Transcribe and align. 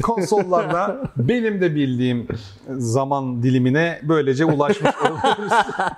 konsollarda 0.00 1.00
benim 1.16 1.60
de 1.60 1.74
bildiğim 1.74 2.26
zaman 2.76 3.42
dilimine 3.42 4.00
böylece 4.02 4.44
ulaşmış 4.44 4.90
olabiliriz. 5.02 5.52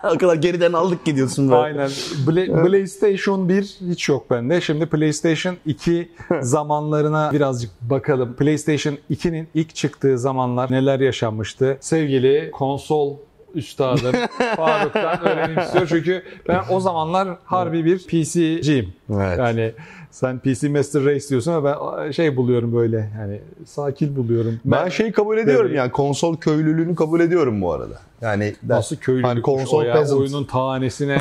o 0.15 0.19
kadar 0.19 0.35
geriden 0.35 0.73
aldık 0.73 1.05
gidiyorsun 1.05 1.51
böyle. 1.51 1.63
Aynen. 1.63 1.89
Bla- 2.27 2.67
PlayStation 2.67 3.49
1 3.49 3.79
hiç 3.91 4.09
yok 4.09 4.31
bende. 4.31 4.61
Şimdi 4.61 4.87
PlayStation 4.87 5.57
2 5.67 6.13
zamanlarına 6.41 7.33
birazcık 7.33 7.71
bakalım. 7.81 8.35
PlayStation 8.35 8.99
2'nin 9.11 9.49
ilk 9.55 9.75
çıktığı 9.75 10.19
zamanlar 10.19 10.73
neler 10.73 11.01
yaşanmıştı? 11.01 11.79
Sevgili 11.81 12.51
konsol 12.51 13.17
üstadım 13.55 14.13
Faruk'tan 14.57 15.21
öğrenmek 15.25 15.65
istiyor. 15.65 15.87
Çünkü 15.89 16.23
ben 16.49 16.61
o 16.71 16.81
zamanlar 16.81 17.29
harbi 17.45 17.85
bir 17.85 17.99
PC'ciyim. 17.99 18.93
Evet. 19.15 19.39
Yani 19.39 19.73
sen 20.11 20.39
PC 20.39 20.69
Master 20.69 21.05
Race 21.05 21.29
diyorsun 21.29 21.53
ama 21.53 21.97
ben 22.05 22.11
şey 22.11 22.37
buluyorum 22.37 22.75
böyle 22.75 23.11
yani 23.19 23.41
sakin 23.65 24.17
buluyorum. 24.17 24.61
Ben 24.65 24.89
şey 24.89 25.13
kabul 25.13 25.39
ediyorum 25.39 25.75
yani 25.75 25.91
konsol 25.93 26.37
köylülüğünü 26.37 26.95
kabul 26.95 27.21
ediyorum 27.21 27.63
bu 27.63 27.73
arada. 27.73 28.01
Yani 28.21 28.55
Nasıl 28.69 28.97
köylülük 28.97 29.27
Hani 29.27 29.43
konsol 29.43 29.79
o 29.79 29.83
ya, 29.83 29.93
peasant. 29.93 30.21
oyunun 30.21 30.45
tanesine 30.45 31.19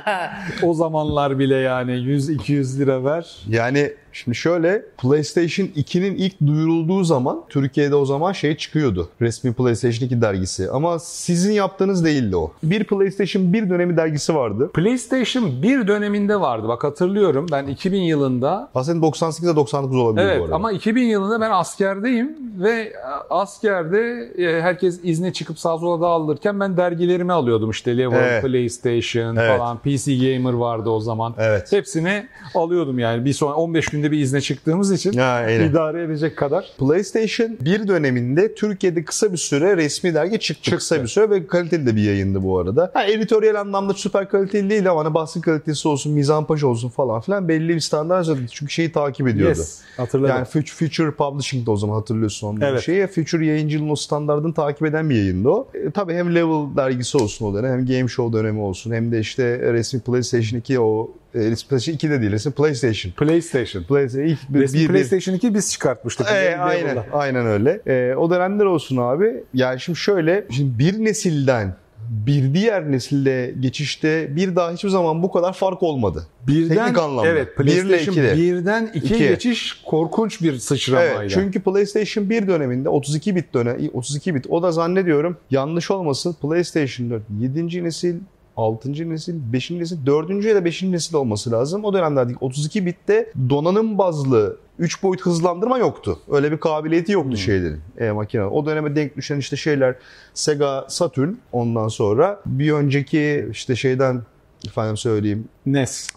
o 0.62 0.74
zamanlar 0.74 1.38
bile 1.38 1.56
yani 1.56 1.90
100-200 1.92 2.78
lira 2.78 3.04
ver. 3.04 3.36
Yani 3.48 3.92
şimdi 4.12 4.36
şöyle 4.36 4.82
PlayStation 4.98 5.66
2'nin 5.66 6.14
ilk 6.14 6.40
duyurulduğu 6.46 7.04
zaman 7.04 7.40
Türkiye'de 7.48 7.94
o 7.94 8.04
zaman 8.04 8.32
şey 8.32 8.56
çıkıyordu. 8.56 9.08
Resmi 9.20 9.52
PlayStation 9.52 10.06
2 10.06 10.22
dergisi. 10.22 10.70
Ama 10.70 10.98
sizin 10.98 11.52
yaptığınız 11.52 12.04
değildi 12.04 12.36
o. 12.36 12.52
Bir 12.62 12.84
PlayStation 12.84 13.52
1 13.52 13.70
dönemi 13.70 13.96
dergisi 13.96 14.34
vardı. 14.34 14.70
PlayStation 14.74 15.62
1 15.62 15.88
döneminde 15.88 16.40
vardı. 16.40 16.68
Bak 16.68 16.84
hatırlıyorum 16.84 17.46
ben 17.52 17.66
2000 17.66 18.00
yılında 18.00 18.70
Aslında 18.74 19.06
98'de 19.06 19.56
99 19.56 19.96
olabilir 19.96 20.24
bu 20.24 20.28
Evet 20.30 20.42
arada. 20.42 20.54
ama 20.54 20.72
2000 20.72 21.02
yılında 21.02 21.40
ben 21.40 21.50
askerdeyim 21.50 22.36
ve 22.62 22.92
askerde 23.30 24.32
e, 24.38 24.62
herkes 24.62 25.00
izne 25.02 25.32
çıkıp 25.32 25.58
sağ 25.58 25.78
sola 25.78 26.00
dağılırken 26.28 26.60
ben 26.60 26.76
dergilerimi 26.76 27.32
alıyordum 27.32 27.70
işte 27.70 27.98
Level, 27.98 28.16
Evet. 28.18 28.42
PlayStation 28.42 29.36
Evet. 29.36 29.58
falan, 29.58 29.78
PC 29.78 30.16
Gamer 30.16 30.52
vardı 30.52 30.90
o 30.90 31.00
zaman. 31.00 31.34
Evet. 31.38 31.72
Hepsini 31.72 32.26
alıyordum 32.54 32.98
yani 32.98 33.24
bir 33.24 33.32
son 33.32 33.52
15 33.52 33.86
günde 33.86 34.10
bir 34.10 34.18
izne 34.18 34.40
çıktığımız 34.40 34.92
için 34.92 35.12
Ya, 35.12 35.50
idare 35.50 36.02
edecek 36.02 36.36
kadar. 36.36 36.66
PlayStation 36.78 37.56
1 37.60 37.88
döneminde 37.88 38.54
Türkiye'de 38.54 39.04
kısa 39.04 39.32
bir 39.32 39.36
süre 39.36 39.76
resmi 39.76 40.14
dergi 40.14 40.38
çıktı. 40.38 40.70
Kısa 40.76 41.02
bir 41.02 41.08
süre 41.08 41.30
ve 41.30 41.46
kaliteli 41.46 41.86
de 41.86 41.96
bir 41.96 42.02
yayındı 42.02 42.42
bu 42.42 42.58
arada. 42.58 42.90
Ha, 42.94 43.04
editoryal 43.04 43.54
anlamda 43.54 43.94
süper 43.94 44.28
kaliteli 44.28 44.70
değil 44.70 44.90
ama 44.90 45.04
hani 45.04 45.14
basın 45.14 45.40
kalitesi 45.40 45.88
olsun, 45.88 46.12
mizampaj 46.12 46.62
olsun 46.64 46.88
falan 46.88 47.20
filan 47.20 47.48
belli 47.48 47.68
bir 47.68 47.80
standart. 47.80 48.26
Çünkü 48.50 48.72
şeyi 48.72 48.92
takip 48.92 49.28
ediyordu. 49.28 49.48
Yes. 49.58 49.80
Hatırladım. 49.96 50.36
Yani 50.36 50.44
Future, 50.44 50.88
Future 50.88 51.10
Publishing'de 51.10 51.70
o 51.70 51.76
zaman 51.76 51.94
hatırlıyorsun 51.94 52.46
onun 52.48 52.60
Evet. 52.60 52.82
şeyi. 52.82 53.06
Future 53.06 53.46
yayıncılığın 53.46 53.88
o 53.90 53.96
standartını 53.96 54.54
takip 54.54 54.86
eden 54.86 55.10
bir 55.10 55.14
yayındı 55.14 55.48
o. 55.48 55.68
E, 55.74 55.90
tabii 55.90 56.12
hem 56.18 56.34
Level 56.34 56.76
dergisi 56.76 57.18
olsun 57.18 57.46
o 57.46 57.54
dönem 57.54 57.72
hem 57.72 57.86
Game 57.86 58.08
Show 58.08 58.38
dönemi 58.38 58.60
olsun 58.60 58.92
hem 58.92 59.12
de 59.12 59.20
işte 59.20 59.58
resmi 59.72 60.00
PlayStation 60.00 60.58
2 60.60 60.80
o 60.80 61.10
e, 61.34 61.38
PlayStation 61.40 61.94
2 61.94 62.10
de 62.10 62.20
değil 62.20 62.32
resmi 62.32 62.52
PlayStation. 62.52 63.12
PlayStation. 63.12 63.82
PlayStation 63.82 64.26
ilk 64.28 64.38
Resmi 64.54 64.80
bir- 64.80 64.88
PlayStation 64.88 65.34
2 65.34 65.54
biz 65.54 65.72
çıkartmıştık. 65.72 66.26
ee, 66.30 66.34
Level'da. 66.34 66.62
aynen, 66.62 66.98
aynen 67.12 67.46
öyle. 67.46 67.80
Ee, 67.86 68.14
o 68.16 68.30
dönemler 68.30 68.64
olsun 68.64 68.96
abi. 68.96 69.34
Yani 69.54 69.80
şimdi 69.80 69.98
şöyle, 69.98 70.44
şimdi 70.50 70.78
bir 70.78 71.04
nesilden 71.04 71.74
bir 72.08 72.54
diğer 72.54 72.92
nesilde 72.92 73.54
geçişte 73.60 74.36
bir 74.36 74.56
daha 74.56 74.72
hiçbir 74.72 74.88
zaman 74.88 75.22
bu 75.22 75.32
kadar 75.32 75.52
fark 75.52 75.82
olmadı. 75.82 76.26
Birden, 76.46 76.76
Teknik 76.76 76.98
anlamda. 76.98 77.28
Evet, 77.28 77.56
PlayStation 77.56 78.12
ikide. 78.12 78.32
1'den 78.34 78.86
2'ye 78.86 79.02
İkiye. 79.04 79.28
geçiş 79.28 79.82
korkunç 79.86 80.42
bir 80.42 80.58
sıçramayla. 80.58 81.20
Evet, 81.20 81.30
çünkü 81.30 81.60
PlayStation 81.60 82.30
1 82.30 82.48
döneminde 82.48 82.88
32 82.88 83.36
bit 83.36 83.54
dönem 83.54 83.76
32 83.94 84.34
bit 84.34 84.46
o 84.48 84.62
da 84.62 84.72
zannediyorum 84.72 85.36
yanlış 85.50 85.90
olmasın 85.90 86.36
PlayStation 86.42 87.10
4 87.10 87.22
7. 87.40 87.84
nesil 87.84 88.14
6. 88.58 89.10
nesil, 89.10 89.52
5. 89.52 89.70
nesil, 89.70 90.06
4. 90.06 90.44
ya 90.44 90.54
da 90.54 90.64
5. 90.64 90.82
nesil 90.82 91.14
olması 91.14 91.50
lazım. 91.50 91.84
O 91.84 91.92
dönemlerde 91.92 92.32
32 92.40 92.86
bitte 92.86 93.32
donanım 93.48 93.98
bazlı 93.98 94.56
3 94.78 95.02
boyut 95.02 95.22
hızlandırma 95.22 95.78
yoktu. 95.78 96.18
Öyle 96.30 96.52
bir 96.52 96.56
kabiliyeti 96.56 97.12
yoktu 97.12 97.36
şeylerin, 97.36 97.80
e, 97.98 98.10
makine. 98.10 98.44
O 98.44 98.66
döneme 98.66 98.96
denk 98.96 99.16
düşen 99.16 99.38
işte 99.38 99.56
şeyler 99.56 99.94
Sega 100.34 100.86
Saturn 100.88 101.30
ondan 101.52 101.88
sonra 101.88 102.40
bir 102.46 102.72
önceki 102.72 103.48
işte 103.50 103.76
şeyden 103.76 104.22
efendim 104.66 104.96
söyleyeyim 104.96 105.48
NES. 105.66 106.08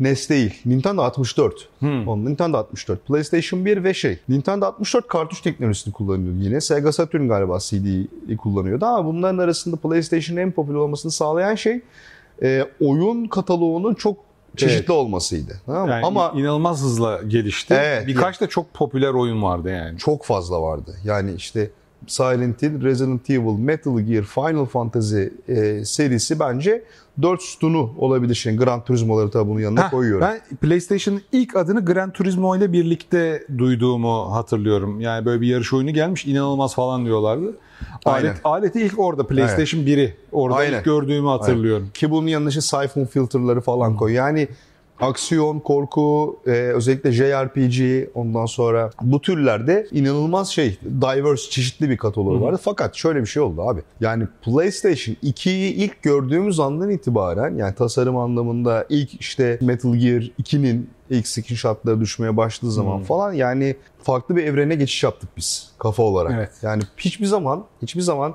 NES 0.00 0.30
değil. 0.30 0.60
Nintendo 0.66 1.02
64. 1.02 1.68
Hmm. 1.78 2.08
Onun 2.08 2.24
Nintendo 2.24 2.56
64. 2.58 3.06
PlayStation 3.06 3.64
1 3.64 3.84
ve 3.84 3.94
şey. 3.94 4.18
Nintendo 4.28 4.66
64 4.66 5.08
kartuş 5.08 5.40
teknolojisini 5.40 5.94
kullanıyordu 5.94 6.38
yine. 6.38 6.60
Sega 6.60 6.92
Saturn 6.92 7.28
galiba 7.28 7.58
CD'yi 7.58 8.08
kullanıyordu 8.36 8.86
ama 8.86 9.04
bunların 9.08 9.38
arasında 9.38 9.76
PlayStation'ın 9.76 10.40
en 10.40 10.52
popüler 10.52 10.76
olmasını 10.76 11.12
sağlayan 11.12 11.54
şey 11.54 11.80
e, 12.42 12.64
oyun 12.80 13.26
kataloğunun 13.26 13.94
çok 13.94 14.16
çeşitli 14.56 14.78
Evet. 14.78 14.90
olmasıydı. 14.90 15.60
Tamam? 15.66 15.88
Yani 15.88 16.06
ama 16.06 16.32
inanılmaz 16.36 16.82
hızla 16.82 17.22
gelişti. 17.22 17.74
Evet. 17.74 18.06
Birkaç 18.06 18.40
da 18.40 18.46
çok 18.46 18.74
popüler 18.74 19.10
oyun 19.14 19.42
vardı 19.42 19.70
yani. 19.70 19.98
çok 19.98 20.24
fazla 20.24 20.62
vardı. 20.62 20.96
Yani 21.04 21.34
işte 21.34 21.70
Silent 22.06 22.62
Hill, 22.62 22.82
Resident 22.82 23.30
Evil, 23.30 23.58
Metal 23.58 24.00
Gear, 24.00 24.22
Final 24.22 24.64
Fantasy 24.64 25.22
e, 25.48 25.84
serisi 25.84 26.40
bence 26.40 26.84
4 27.22 27.42
sütunu 27.42 27.94
olabilir. 27.98 28.34
Şimdi 28.34 28.56
Gran 28.56 28.84
Turismo'ları 28.84 29.30
tabii 29.30 29.48
bunun 29.48 29.60
yanına 29.60 29.86
Heh, 29.86 29.90
koyuyorum. 29.90 30.26
Ben 30.26 30.56
PlayStation'ın 30.56 31.22
ilk 31.32 31.56
adını 31.56 31.84
Gran 31.84 32.12
Turismo 32.12 32.56
ile 32.56 32.72
birlikte 32.72 33.44
duyduğumu 33.58 34.34
hatırlıyorum. 34.34 35.00
Yani 35.00 35.24
böyle 35.24 35.40
bir 35.40 35.46
yarış 35.46 35.72
oyunu 35.72 35.90
gelmiş 35.90 36.26
inanılmaz 36.26 36.74
falan 36.74 37.04
diyorlardı. 37.04 37.56
Aynen. 38.04 38.28
Alet, 38.28 38.40
aleti 38.44 38.80
ilk 38.80 38.98
orada 38.98 39.26
PlayStation 39.26 39.80
1'i 39.80 40.16
orada 40.32 40.56
Aynen. 40.56 40.78
ilk 40.78 40.84
gördüğümü 40.84 41.28
hatırlıyorum. 41.28 41.90
Ki 41.94 42.10
bunun 42.10 42.26
yanına 42.26 42.48
işte 42.48 42.60
siphon 42.60 43.04
filterları 43.04 43.60
falan 43.60 43.96
koy. 43.96 44.12
Yani 44.12 44.48
aksiyon, 45.00 45.60
korku, 45.60 46.38
e, 46.46 46.50
özellikle 46.50 47.12
JRPG 47.12 48.08
ondan 48.14 48.46
sonra 48.46 48.90
bu 49.02 49.20
türlerde 49.20 49.86
inanılmaz 49.92 50.48
şey 50.48 50.78
diverse, 50.82 51.50
çeşitli 51.50 51.90
bir 51.90 51.96
kataloğu 51.96 52.40
vardı. 52.40 52.60
Fakat 52.62 52.94
şöyle 52.94 53.20
bir 53.20 53.26
şey 53.26 53.42
oldu 53.42 53.62
abi. 53.62 53.82
Yani 54.00 54.26
PlayStation 54.42 55.16
2'yi 55.22 55.72
ilk 55.72 56.02
gördüğümüz 56.02 56.60
andan 56.60 56.90
itibaren 56.90 57.56
yani 57.56 57.74
tasarım 57.74 58.16
anlamında 58.16 58.86
ilk 58.88 59.20
işte 59.20 59.58
Metal 59.60 59.94
Gear 59.94 60.22
2'nin 60.42 60.90
ilk 61.10 61.28
screenshotları 61.28 62.00
düşmeye 62.00 62.36
başladığı 62.36 62.72
zaman 62.72 63.02
falan 63.02 63.32
yani 63.32 63.76
farklı 64.02 64.36
bir 64.36 64.44
evrene 64.44 64.74
geçiş 64.74 65.02
yaptık 65.02 65.30
biz 65.36 65.70
kafa 65.78 66.02
olarak. 66.02 66.32
Evet. 66.34 66.50
Yani 66.62 66.82
hiçbir 66.96 67.26
zaman 67.26 67.64
hiçbir 67.82 68.00
zaman 68.00 68.34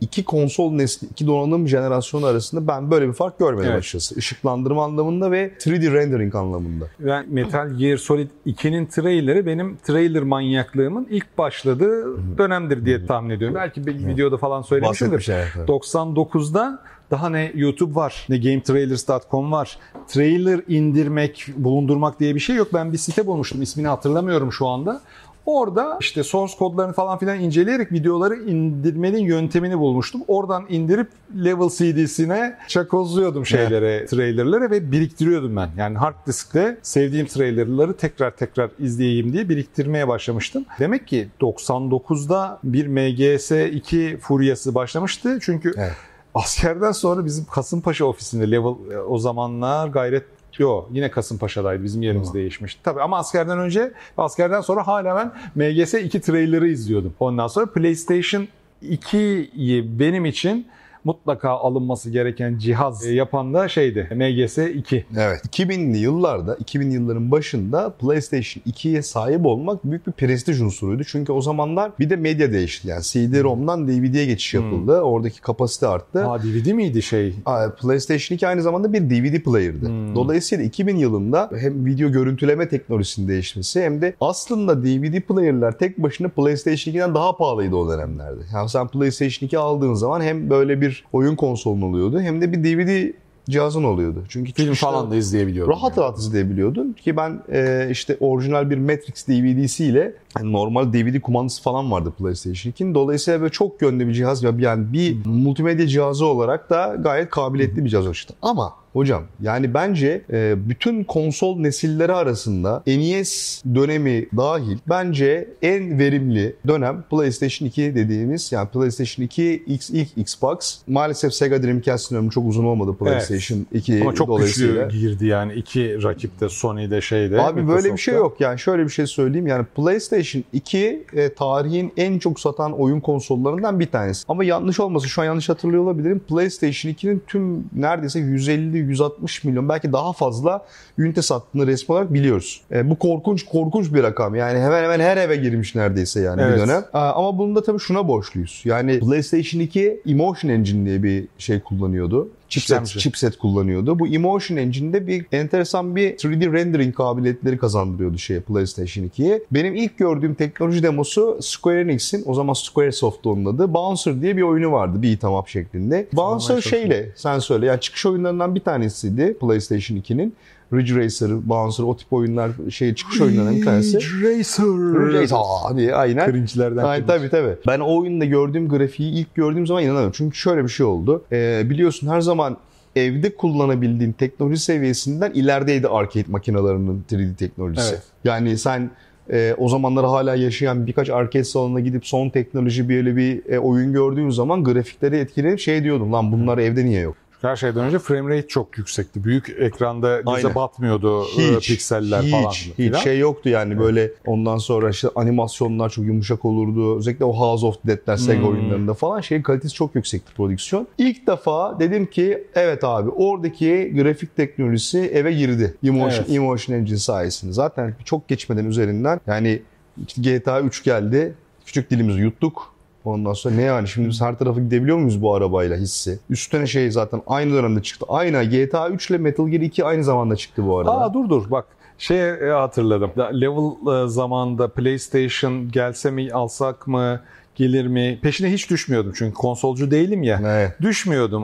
iki 0.00 0.24
konsol 0.24 0.72
nesli, 0.72 1.06
iki 1.06 1.26
donanım 1.26 1.68
jenerasyonu 1.68 2.26
arasında 2.26 2.66
ben 2.68 2.90
böyle 2.90 3.08
bir 3.08 3.12
fark 3.12 3.38
görmedim 3.38 3.68
Evet. 3.70 3.78
açıkçası. 3.78 4.18
Işıklandırma 4.18 4.84
anlamında 4.84 5.30
ve 5.30 5.52
3D 5.58 5.92
rendering 5.92 6.34
anlamında. 6.34 6.84
Ben 7.00 7.26
Metal 7.28 7.70
Gear 7.70 7.96
Solid 7.96 8.28
2'nin 8.46 8.86
trailerı 8.86 9.46
benim 9.46 9.76
trailer 9.76 10.22
manyaklığımın 10.22 11.06
ilk 11.10 11.38
başladığı 11.38 12.18
dönemdir 12.38 12.84
diye 12.84 13.06
tahmin 13.06 13.30
ediyorum. 13.30 13.54
Belki 13.54 13.86
bir 13.86 14.06
videoda 14.06 14.36
falan 14.36 14.62
söylemişimdir. 14.62 15.28
Evet. 15.30 15.68
99'da 15.68 16.82
daha 17.10 17.28
ne 17.28 17.52
YouTube 17.54 17.94
var, 17.94 18.26
ne 18.28 18.38
GameTrailers.com 18.38 19.52
var. 19.52 19.78
Trailer 20.08 20.60
indirmek, 20.68 21.46
bulundurmak 21.56 22.20
diye 22.20 22.34
bir 22.34 22.40
şey 22.40 22.56
yok. 22.56 22.68
Ben 22.74 22.92
bir 22.92 22.98
site 22.98 23.26
bulmuştum. 23.26 23.62
ismini 23.62 23.88
hatırlamıyorum 23.88 24.52
şu 24.52 24.66
anda. 24.66 25.00
Orada 25.46 25.96
işte 26.00 26.22
source 26.22 26.54
kodlarını 26.58 26.92
falan 26.92 27.18
filan 27.18 27.40
inceleyerek 27.40 27.92
videoları 27.92 28.34
indirmenin 28.34 29.18
yöntemini 29.18 29.78
bulmuştum. 29.78 30.22
Oradan 30.28 30.64
indirip 30.68 31.08
level 31.44 31.68
CD'sine 31.68 32.56
çakozluyordum 32.68 33.46
şeylere, 33.46 34.06
trailerları 34.06 34.70
ve 34.70 34.92
biriktiriyordum 34.92 35.56
ben. 35.56 35.70
Yani 35.76 35.98
hard 35.98 36.26
diskte 36.26 36.78
sevdiğim 36.82 37.26
trailerları 37.26 37.96
tekrar 37.96 38.30
tekrar 38.30 38.70
izleyeyim 38.78 39.32
diye 39.32 39.48
biriktirmeye 39.48 40.08
başlamıştım. 40.08 40.64
Demek 40.78 41.06
ki 41.08 41.28
99'da 41.40 42.58
bir 42.64 42.86
MGS2 42.86 44.18
furyası 44.18 44.74
başlamıştı. 44.74 45.38
Çünkü 45.42 45.72
Evet. 45.76 45.92
askerden 46.34 46.92
sonra 46.92 47.24
bizim 47.24 47.44
Kasımpaşa 47.44 48.04
ofisinde 48.04 48.50
level 48.50 48.92
e, 48.92 48.98
o 48.98 49.18
zamanlar 49.18 49.88
gayret 49.88 50.24
Yo 50.58 50.84
yine 50.92 51.10
Kasımpaşa'daydı 51.10 51.84
bizim 51.84 52.02
yerimiz 52.02 52.34
değişmişti. 52.34 52.80
Tabii 52.82 53.02
ama 53.02 53.18
askerden 53.18 53.58
önce 53.58 53.92
askerden 54.18 54.60
sonra 54.60 54.86
hala 54.86 55.16
ben 55.16 55.32
MGS 55.54 55.94
2 55.94 56.20
trailer'ı 56.20 56.68
izliyordum. 56.68 57.14
Ondan 57.20 57.46
sonra 57.46 57.66
PlayStation 57.66 58.48
2'yi 58.82 59.98
benim 59.98 60.24
için 60.24 60.66
mutlaka 61.04 61.50
alınması 61.50 62.10
gereken 62.10 62.58
cihaz 62.58 63.06
e, 63.06 63.14
yapan 63.14 63.54
da 63.54 63.68
şeydi. 63.68 64.08
MGS 64.14 64.58
2. 64.58 65.04
Evet. 65.16 65.40
2000'li 65.46 65.98
yıllarda, 65.98 66.54
2000 66.54 66.90
yılların 66.90 67.30
başında 67.30 67.90
PlayStation 67.90 68.62
2'ye 68.72 69.02
sahip 69.02 69.46
olmak 69.46 69.84
büyük 69.84 70.06
bir 70.06 70.12
prestij 70.12 70.60
unsuruydu. 70.60 71.04
Çünkü 71.04 71.32
o 71.32 71.40
zamanlar 71.40 71.92
bir 71.98 72.10
de 72.10 72.16
medya 72.16 72.52
değişti. 72.52 72.88
Yani 72.88 73.02
CD-ROM'dan 73.02 73.88
DVD'ye 73.88 74.26
geçiş 74.26 74.54
yapıldı. 74.54 74.96
Hmm. 74.96 75.04
Oradaki 75.04 75.40
kapasite 75.40 75.86
arttı. 75.86 76.28
Aa 76.28 76.42
DVD 76.42 76.72
miydi 76.72 77.02
şey? 77.02 77.34
PlayStation 77.80 78.36
2 78.36 78.48
aynı 78.48 78.62
zamanda 78.62 78.92
bir 78.92 79.10
DVD 79.10 79.42
player'dı. 79.42 79.88
Hmm. 79.88 80.14
Dolayısıyla 80.14 80.64
2000 80.64 80.96
yılında 80.96 81.50
hem 81.60 81.86
video 81.86 82.12
görüntüleme 82.12 82.68
teknolojisinin 82.68 83.28
değişmesi 83.28 83.82
hem 83.82 84.02
de 84.02 84.14
aslında 84.20 84.84
DVD 84.84 85.20
player'lar 85.20 85.78
tek 85.78 85.98
başına 85.98 86.28
PlayStation 86.28 86.94
2'den 86.94 87.14
daha 87.14 87.36
pahalıydı 87.36 87.76
o 87.76 87.88
dönemlerde. 87.88 88.40
Yani 88.54 88.68
sen 88.68 88.88
PlayStation 88.88 89.46
2 89.46 89.58
aldığın 89.58 89.94
zaman 89.94 90.20
hem 90.20 90.50
böyle 90.50 90.80
bir 90.80 90.89
oyun 91.12 91.36
konsolun 91.36 91.82
oluyordu 91.82 92.20
hem 92.20 92.40
de 92.40 92.52
bir 92.52 92.64
DVD 92.64 93.12
cihazın 93.50 93.84
oluyordu. 93.84 94.24
Çünkü 94.28 94.52
film 94.52 94.74
falan 94.74 95.10
da 95.10 95.16
izleyebiliyordun. 95.16 95.72
Rahat 95.72 95.96
yani. 95.96 96.04
rahat 96.04 96.18
izleyebiliyordun 96.18 96.92
ki 96.92 97.16
ben 97.16 97.42
e, 97.52 97.88
işte 97.90 98.16
orijinal 98.20 98.70
bir 98.70 98.78
Matrix 98.78 99.28
DVD'siyle 99.28 100.14
yani 100.38 100.52
normal 100.52 100.92
DVD 100.92 101.20
kumandası 101.20 101.62
falan 101.62 101.90
vardı 101.90 102.12
PlayStation 102.18 102.72
2'nin. 102.72 102.94
Dolayısıyla 102.94 103.40
böyle 103.40 103.52
çok 103.52 103.82
yönlü 103.82 104.08
bir 104.08 104.12
cihaz 104.12 104.42
yani 104.42 104.92
bir 104.92 105.26
multimedya 105.26 105.86
cihazı 105.86 106.26
olarak 106.26 106.70
da 106.70 106.96
gayet 106.98 107.30
kabiliyetli 107.30 107.84
bir 107.84 107.90
cihaz 107.90 108.06
oluştu. 108.06 108.34
Ama 108.42 108.72
Hocam 108.92 109.22
yani 109.42 109.74
bence 109.74 110.22
e, 110.32 110.54
bütün 110.68 111.04
konsol 111.04 111.58
nesilleri 111.58 112.12
arasında 112.12 112.82
NES 112.86 113.62
dönemi 113.74 114.26
dahil 114.36 114.78
bence 114.88 115.48
en 115.62 115.98
verimli 115.98 116.56
dönem 116.68 117.04
PlayStation 117.10 117.68
2 117.68 117.94
dediğimiz 117.94 118.52
yani 118.52 118.68
PlayStation 118.68 119.24
2 119.24 119.62
X 119.66 119.90
ilk 119.90 120.18
Xbox. 120.18 120.78
Maalesef 120.86 121.34
Sega 121.34 121.62
Dreamcast 121.62 122.12
dönemi 122.12 122.30
çok 122.30 122.48
uzun 122.48 122.64
olmadı 122.64 122.96
PlayStation 122.98 123.58
evet. 123.58 123.88
2 123.88 124.00
Ama 124.00 124.14
çok 124.14 124.28
dolayısıyla. 124.28 124.84
güçlü 124.84 124.98
girdi 125.00 125.26
yani 125.26 125.52
iki 125.52 126.02
rakip 126.02 126.40
de 126.40 126.48
Sony'de 126.48 127.00
şeyde. 127.00 127.42
Abi 127.42 127.68
böyle 127.68 127.92
bir 127.92 127.98
şey 127.98 128.14
yok 128.14 128.40
yani 128.40 128.58
şöyle 128.58 128.84
bir 128.84 128.90
şey 128.90 129.06
söyleyeyim 129.06 129.46
yani 129.46 129.66
PlayStation 129.76 130.44
2 130.52 131.04
e, 131.12 131.34
tarihin 131.34 131.92
en 131.96 132.18
çok 132.18 132.40
satan 132.40 132.72
oyun 132.72 133.00
konsollarından 133.00 133.80
bir 133.80 133.86
tanesi. 133.86 134.24
Ama 134.28 134.44
yanlış 134.44 134.80
olmasın 134.80 135.08
şu 135.08 135.22
an 135.22 135.24
yanlış 135.24 135.48
hatırlıyor 135.48 135.82
olabilirim. 135.82 136.20
PlayStation 136.28 136.92
2'nin 136.92 137.22
tüm 137.26 137.64
neredeyse 137.76 138.18
150 138.18 138.79
160 138.80 139.44
milyon 139.44 139.68
belki 139.68 139.92
daha 139.92 140.12
fazla 140.12 140.64
ünite 140.98 141.22
sattığını 141.22 141.66
resmi 141.66 141.92
olarak 141.92 142.14
biliyoruz. 142.14 142.60
E, 142.72 142.90
bu 142.90 142.98
korkunç 142.98 143.44
korkunç 143.44 143.94
bir 143.94 144.02
rakam. 144.02 144.34
Yani 144.34 144.58
hemen 144.58 144.82
hemen 144.82 145.00
her 145.00 145.16
eve 145.16 145.36
girmiş 145.36 145.74
neredeyse 145.74 146.20
yani 146.20 146.42
evet. 146.42 146.56
bir 146.56 146.60
dönem. 146.60 146.84
E, 146.94 146.98
ama 146.98 147.38
bunu 147.38 147.54
da 147.54 147.62
tabii 147.62 147.78
şuna 147.78 148.08
borçluyuz. 148.08 148.62
Yani 148.64 149.00
PlayStation 149.00 149.60
2 149.60 150.02
Emotion 150.06 150.50
Engine 150.50 150.86
diye 150.86 151.02
bir 151.02 151.28
şey 151.38 151.60
kullanıyordu 151.60 152.28
chipset, 152.50 152.86
chipset 152.86 153.38
kullanıyordu. 153.38 153.98
Bu 153.98 154.06
Emotion 154.06 154.58
Engine'de 154.58 155.06
bir 155.06 155.26
enteresan 155.32 155.96
bir 155.96 156.16
3D 156.16 156.52
rendering 156.52 156.94
kabiliyetleri 156.94 157.58
kazandırıyordu 157.58 158.18
şeye 158.18 158.40
PlayStation 158.40 159.04
2'ye. 159.04 159.42
Benim 159.50 159.74
ilk 159.74 159.98
gördüğüm 159.98 160.34
teknoloji 160.34 160.82
demosu 160.82 161.38
Square 161.40 161.80
Enix'in 161.80 162.22
o 162.26 162.34
zaman 162.34 162.52
Squaresoft 162.52 163.26
onun 163.26 163.44
adı. 163.44 163.74
Bouncer 163.74 164.22
diye 164.22 164.36
bir 164.36 164.42
oyunu 164.42 164.72
vardı 164.72 165.02
bir 165.02 165.20
up 165.38 165.48
şeklinde. 165.48 166.08
Bouncer 166.12 166.60
şeyle 166.60 167.12
sen 167.16 167.38
söyle 167.38 167.66
yani 167.66 167.80
çıkış 167.80 168.06
oyunlarından 168.06 168.54
bir 168.54 168.60
tanesiydi 168.60 169.36
PlayStation 169.40 169.98
2'nin. 169.98 170.34
Ridge 170.72 170.94
Racer, 170.94 171.48
Bouncer 171.48 171.84
o 171.84 171.96
tip 171.96 172.12
oyunlar 172.12 172.50
şey 172.70 172.94
çıkış 172.94 173.20
oyunlarından 173.20 173.56
bir 173.56 173.64
tanesi. 173.64 173.96
Ridge 173.96 174.38
Racer. 174.38 174.66
Ridge 174.66 175.18
Racer 175.18 175.76
diye 175.76 175.94
aynen. 175.94 176.32
Cringe'lerden. 176.32 176.84
Aynen 176.84 177.06
tabii 177.06 177.30
tabii. 177.30 177.56
Ben 177.66 177.80
o 177.80 177.98
oyunda 177.98 178.24
gördüğüm 178.24 178.68
grafiği 178.68 179.12
ilk 179.12 179.34
gördüğüm 179.34 179.66
zaman 179.66 179.82
inanamıyorum. 179.82 180.12
Çünkü 180.16 180.36
şöyle 180.36 180.64
bir 180.64 180.68
şey 180.68 180.86
oldu. 180.86 181.24
Ee, 181.32 181.62
biliyorsun 181.70 182.08
her 182.08 182.20
zaman 182.20 182.56
evde 182.96 183.36
kullanabildiğin 183.36 184.12
teknoloji 184.12 184.58
seviyesinden 184.58 185.32
ilerideydi 185.32 185.88
arcade 185.88 186.24
makinelerinin 186.28 187.04
3D 187.10 187.34
teknolojisi. 187.34 187.90
Evet. 187.94 188.02
Yani 188.24 188.58
sen 188.58 188.90
e, 189.32 189.54
o 189.58 189.68
zamanlar 189.68 190.06
hala 190.06 190.34
yaşayan 190.34 190.86
birkaç 190.86 191.10
arcade 191.10 191.44
salonuna 191.44 191.80
gidip 191.80 192.06
son 192.06 192.28
teknoloji 192.28 192.88
böyle 192.88 193.16
bir 193.16 193.52
e, 193.52 193.58
oyun 193.58 193.92
gördüğün 193.92 194.30
zaman 194.30 194.64
grafikleri 194.64 195.16
etkilenip 195.16 195.60
şey 195.60 195.84
diyordum 195.84 196.12
lan 196.12 196.32
bunlar 196.32 196.58
evde 196.58 196.84
niye 196.84 197.00
yok? 197.00 197.16
Her 197.42 197.56
şeyden 197.56 197.84
önce 197.84 197.98
frame 197.98 198.36
rate 198.36 198.48
çok 198.48 198.78
yüksekti. 198.78 199.24
Büyük 199.24 199.56
ekranda 199.58 200.16
göze 200.16 200.30
Aynen. 200.30 200.54
batmıyordu 200.54 201.22
e, 201.22 201.56
hiç, 201.56 201.68
pikseller 201.68 202.22
hiç, 202.22 202.30
falan. 202.30 202.50
Hiç 202.50 202.90
falan. 202.90 203.02
şey 203.02 203.18
yoktu 203.18 203.48
yani 203.48 203.72
evet. 203.72 203.82
böyle 203.82 204.10
ondan 204.26 204.58
sonra 204.58 204.90
işte 204.90 205.08
animasyonlar 205.14 205.90
çok 205.90 206.04
yumuşak 206.04 206.44
olurdu. 206.44 206.98
Özellikle 206.98 207.24
o 207.24 207.32
House 207.32 207.66
of 207.66 207.76
Dead'ler 207.86 208.16
Sega 208.16 208.40
hmm. 208.40 208.48
oyunlarında 208.48 208.94
falan 208.94 209.20
şey 209.20 209.42
kalitesi 209.42 209.74
çok 209.74 209.94
yüksekti 209.94 210.34
prodüksiyon. 210.34 210.86
İlk 210.98 211.26
defa 211.26 211.80
dedim 211.80 212.06
ki 212.06 212.44
evet 212.54 212.84
abi 212.84 213.10
oradaki 213.10 213.92
grafik 213.96 214.36
teknolojisi 214.36 214.98
eve 214.98 215.32
girdi. 215.32 215.74
Emotion, 215.84 216.24
evet. 216.24 216.30
Emotion 216.30 216.76
Engine 216.76 216.98
sayesinde. 216.98 217.52
Zaten 217.52 217.94
çok 218.04 218.28
geçmeden 218.28 218.64
üzerinden 218.64 219.20
yani 219.26 219.62
işte 220.06 220.22
GTA 220.38 220.60
3 220.60 220.84
geldi. 220.84 221.34
Küçük 221.66 221.90
dilimizi 221.90 222.20
yuttuk. 222.20 222.74
Ondan 223.04 223.32
sonra 223.32 223.54
ne 223.54 223.62
yani 223.62 223.88
şimdi 223.88 224.08
biz 224.08 224.20
her 224.20 224.38
tarafa 224.38 224.60
gidebiliyor 224.60 224.96
muyuz 224.96 225.22
bu 225.22 225.34
arabayla 225.34 225.76
hissi? 225.76 226.18
Üstüne 226.30 226.66
şey 226.66 226.90
zaten 226.90 227.22
aynı 227.26 227.52
dönemde 227.54 227.82
çıktı. 227.82 228.06
Aynı 228.08 228.44
GTA 228.44 228.88
3 228.88 229.10
ile 229.10 229.18
Metal 229.18 229.48
Gear 229.48 229.60
2 229.60 229.84
aynı 229.84 230.04
zamanda 230.04 230.36
çıktı 230.36 230.66
bu 230.66 230.78
arada. 230.78 231.00
Aa 231.00 231.14
dur 231.14 231.28
dur 231.28 231.50
bak 231.50 231.66
şey 231.98 232.20
hatırladım. 232.40 233.10
Level 233.18 234.04
e, 234.04 234.08
zamanında 234.08 234.68
PlayStation 234.68 235.68
gelse 235.68 236.10
mi 236.10 236.32
alsak 236.32 236.86
mı 236.86 237.20
gelir 237.54 237.86
mi? 237.86 238.18
Peşine 238.22 238.52
hiç 238.52 238.70
düşmüyordum 238.70 239.12
çünkü 239.16 239.34
konsolcu 239.34 239.90
değilim 239.90 240.22
ya. 240.22 240.40
Evet. 240.46 240.72
Düşmüyordum 240.80 241.42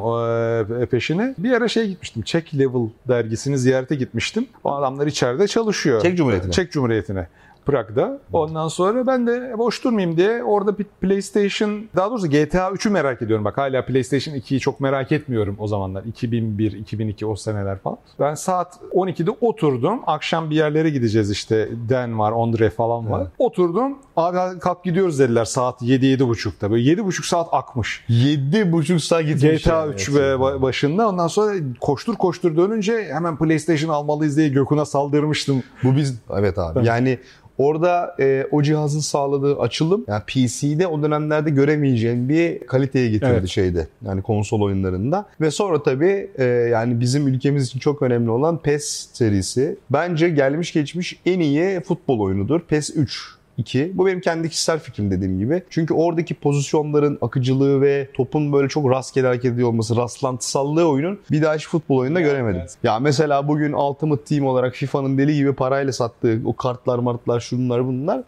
e, 0.83 0.87
peşine. 0.87 1.35
Bir 1.39 1.53
ara 1.53 1.69
şey 1.69 1.89
gitmiştim. 1.89 2.23
Czech 2.23 2.55
Level 2.55 2.89
dergisini 3.09 3.59
ziyarete 3.59 3.95
gitmiştim. 3.95 4.47
O 4.65 4.73
adamlar 4.73 5.07
içeride 5.07 5.47
çalışıyor. 5.47 6.03
Çek 6.03 6.17
Cumhuriyeti'ne. 6.17 6.53
Çek 6.53 6.73
Cumhuriyeti'ne. 6.73 7.27
Prag'da. 7.67 8.19
Ondan 8.33 8.69
sonra 8.69 9.07
ben 9.07 9.27
de 9.27 9.59
boş 9.59 9.85
durmayayım 9.85 10.17
diye 10.17 10.45
orada 10.45 10.79
bir 10.79 10.85
PlayStation, 10.85 11.85
daha 11.97 12.11
doğrusu 12.11 12.27
GTA 12.31 12.69
3'ü 12.69 12.91
merak 12.91 13.23
ediyorum. 13.23 13.45
Bak 13.45 13.59
hala 13.59 13.85
PlayStation 13.87 14.35
2'yi 14.35 14.61
çok 14.61 14.81
merak 14.81 15.13
etmiyorum 15.13 15.57
o 15.59 15.67
zamanlar. 15.67 16.05
2001, 16.05 16.73
2002 16.73 17.27
o 17.27 17.37
seneler 17.37 17.79
falan. 17.79 17.99
Ben 18.21 18.35
saat 18.35 18.81
12'de 18.93 19.31
oturdum. 19.31 20.01
Akşam 20.07 20.51
bir 20.51 20.57
yerlere 20.57 20.91
gideceğiz 20.91 21.31
işte. 21.31 21.69
Den 21.89 22.19
var, 22.19 22.33
Andre 22.33 22.71
falan 22.71 23.11
var. 23.11 23.21
Evet. 23.21 23.31
Oturdum. 23.39 23.99
Abi 24.17 24.59
kalk 24.59 24.85
gidiyoruz 24.85 25.19
dediler 25.19 25.45
saat 25.45 25.83
7-7.30'da. 25.83 26.71
Böyle 26.71 26.93
7.5 26.93 27.29
saat 27.29 27.49
akmış. 27.53 28.05
7.5 28.09 28.99
saat 28.99 29.27
gitmiş. 29.27 29.65
GTA 29.65 29.81
yani. 29.81 29.95
3 29.95 30.15
ve 30.15 30.41
başında. 30.41 31.09
Ondan 31.09 31.29
sonra 31.29 31.55
koştur 31.81 32.15
koştur 32.15 32.57
dönünce 32.57 33.09
hemen 33.13 33.37
PlayStation 33.37 33.91
almalıyız 33.91 34.37
diye 34.37 34.49
Gökhan'a 34.49 34.85
saldırmıştım. 34.85 35.63
Bu 35.83 35.97
biz 35.97 36.15
evet 36.31 36.59
abi. 36.59 36.87
Yani 36.87 37.19
Orada 37.59 38.17
e, 38.21 38.47
o 38.51 38.63
cihazın 38.63 39.01
sağladığı 39.01 39.59
açılım 39.59 40.05
yani 40.09 40.23
PC'de 40.27 40.87
o 40.87 41.03
dönemlerde 41.03 41.51
göremeyeceğim 41.51 42.29
bir 42.29 42.67
kaliteye 42.67 43.11
getirdi 43.11 43.37
evet. 43.39 43.49
şeyde. 43.49 43.89
Yani 44.07 44.23
konsol 44.23 44.61
oyunlarında. 44.61 45.27
Ve 45.41 45.51
sonra 45.51 45.83
tabii 45.83 46.31
e, 46.39 46.45
yani 46.45 47.01
bizim 47.01 47.29
ülkemiz 47.29 47.67
için 47.67 47.79
çok 47.79 48.03
önemli 48.03 48.31
olan 48.31 48.59
PES 48.59 49.09
serisi. 49.13 49.77
Bence 49.91 50.29
gelmiş 50.29 50.73
geçmiş 50.73 51.21
en 51.27 51.41
iyi 51.41 51.81
futbol 51.81 52.21
oyunudur. 52.21 52.61
PES 52.61 52.91
3 52.97 53.36
2. 53.59 53.93
Bu 53.95 54.07
benim 54.07 54.21
kendi 54.21 54.49
kişisel 54.49 54.79
fikrim 54.79 55.11
dediğim 55.11 55.39
gibi. 55.39 55.63
Çünkü 55.71 55.95
oradaki 55.95 56.35
pozisyonların 56.35 57.19
akıcılığı 57.21 57.81
ve 57.81 58.09
topun 58.15 58.53
böyle 58.53 58.69
çok 58.69 58.91
rastgele 58.91 59.27
hareket 59.27 59.53
ediyor 59.53 59.69
olması, 59.69 59.97
rastlantısallığı 59.97 60.89
oyunun 60.89 61.21
bir 61.31 61.43
daha 61.43 61.55
hiç 61.55 61.69
futbol 61.69 61.99
oyununda 61.99 62.21
evet, 62.21 62.31
göremedim. 62.31 62.61
Evet. 62.61 62.77
Ya 62.83 62.99
mesela 62.99 63.49
bugün 63.49 63.73
Ultimate 63.73 64.25
Team 64.25 64.47
olarak 64.47 64.75
FIFA'nın 64.75 65.19
deli 65.19 65.35
gibi 65.35 65.53
parayla 65.53 65.93
sattığı 65.93 66.41
o 66.45 66.57
kartlar 66.57 66.99
martlar 66.99 67.41
şunlar 67.41 67.87
bunlar 67.87 68.23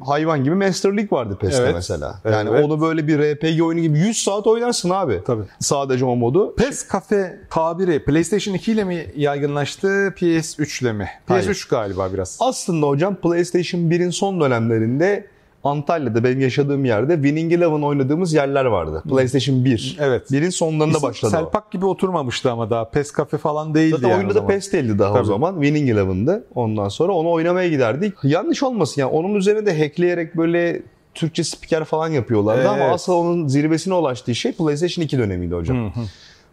hayvan 0.00 0.44
gibi 0.44 0.54
Master 0.54 0.96
League 0.96 1.18
vardı 1.18 1.38
PES'te 1.40 1.62
evet. 1.62 1.74
mesela. 1.74 2.20
Yani 2.24 2.50
evet. 2.50 2.64
onu 2.64 2.80
böyle 2.80 3.06
bir 3.06 3.18
RPG 3.18 3.62
oyunu 3.62 3.80
gibi 3.80 3.98
100 3.98 4.22
saat 4.22 4.46
oynarsın 4.46 4.90
abi. 4.90 5.20
Tabii. 5.26 5.42
Sadece 5.58 6.04
o 6.04 6.16
modu. 6.16 6.54
PES 6.54 6.88
kafe 6.88 7.40
tabiri 7.50 8.04
PlayStation 8.04 8.54
2 8.54 8.72
ile 8.72 8.84
mi 8.84 9.06
yaygınlaştı, 9.16 9.88
PS3 9.88 10.82
ile 10.82 10.92
mi? 10.92 11.08
PS3 11.28 11.44
Hayır. 11.44 11.66
galiba 11.70 12.12
biraz. 12.12 12.38
Aslında 12.40 12.86
hocam 12.86 13.14
PlayStation 13.14 13.80
1'in 13.80 14.10
son 14.10 14.40
dönemlerinde 14.40 15.26
Antalya'da 15.64 16.24
benim 16.24 16.40
yaşadığım 16.40 16.84
yerde 16.84 17.14
Winning 17.14 17.52
Eleven 17.52 17.82
oynadığımız 17.82 18.32
yerler 18.32 18.64
vardı. 18.64 19.02
PlayStation 19.08 19.64
1. 19.64 19.96
Evet. 20.00 20.32
Birin 20.32 20.50
sonlarında 20.50 20.96
İsim, 20.96 21.08
başladı 21.08 21.30
Selpak 21.30 21.64
o. 21.66 21.70
gibi 21.70 21.86
oturmamıştı 21.86 22.50
ama 22.50 22.70
daha. 22.70 22.90
PES 22.90 23.16
Cafe 23.16 23.38
falan 23.38 23.74
değildi 23.74 23.94
Zaten 23.96 24.08
yani 24.08 24.18
oyunda 24.18 24.34
da 24.34 24.46
PES 24.46 24.72
değildi 24.72 24.98
daha 24.98 25.12
Tabii. 25.12 25.22
o 25.22 25.24
zaman. 25.24 25.54
Winning 25.54 25.90
Eleven'dı. 25.90 26.44
Ondan 26.54 26.88
sonra 26.88 27.12
onu 27.12 27.30
oynamaya 27.30 27.68
giderdik. 27.68 28.14
Yanlış 28.22 28.62
olmasın 28.62 29.00
yani 29.00 29.10
onun 29.10 29.34
üzerine 29.34 29.66
de 29.66 29.78
hackleyerek 29.78 30.36
böyle 30.36 30.82
Türkçe 31.14 31.44
spiker 31.44 31.84
falan 31.84 32.08
yapıyorlardı 32.08 32.60
evet. 32.60 32.70
ama 32.70 32.84
asıl 32.84 33.12
onun 33.12 33.46
zirvesine 33.48 33.94
ulaştığı 33.94 34.34
şey 34.34 34.52
PlayStation 34.52 35.04
2 35.04 35.18
dönemiydi 35.18 35.54
hocam. 35.54 35.76
Hı 35.76 36.00
hı. 36.00 36.04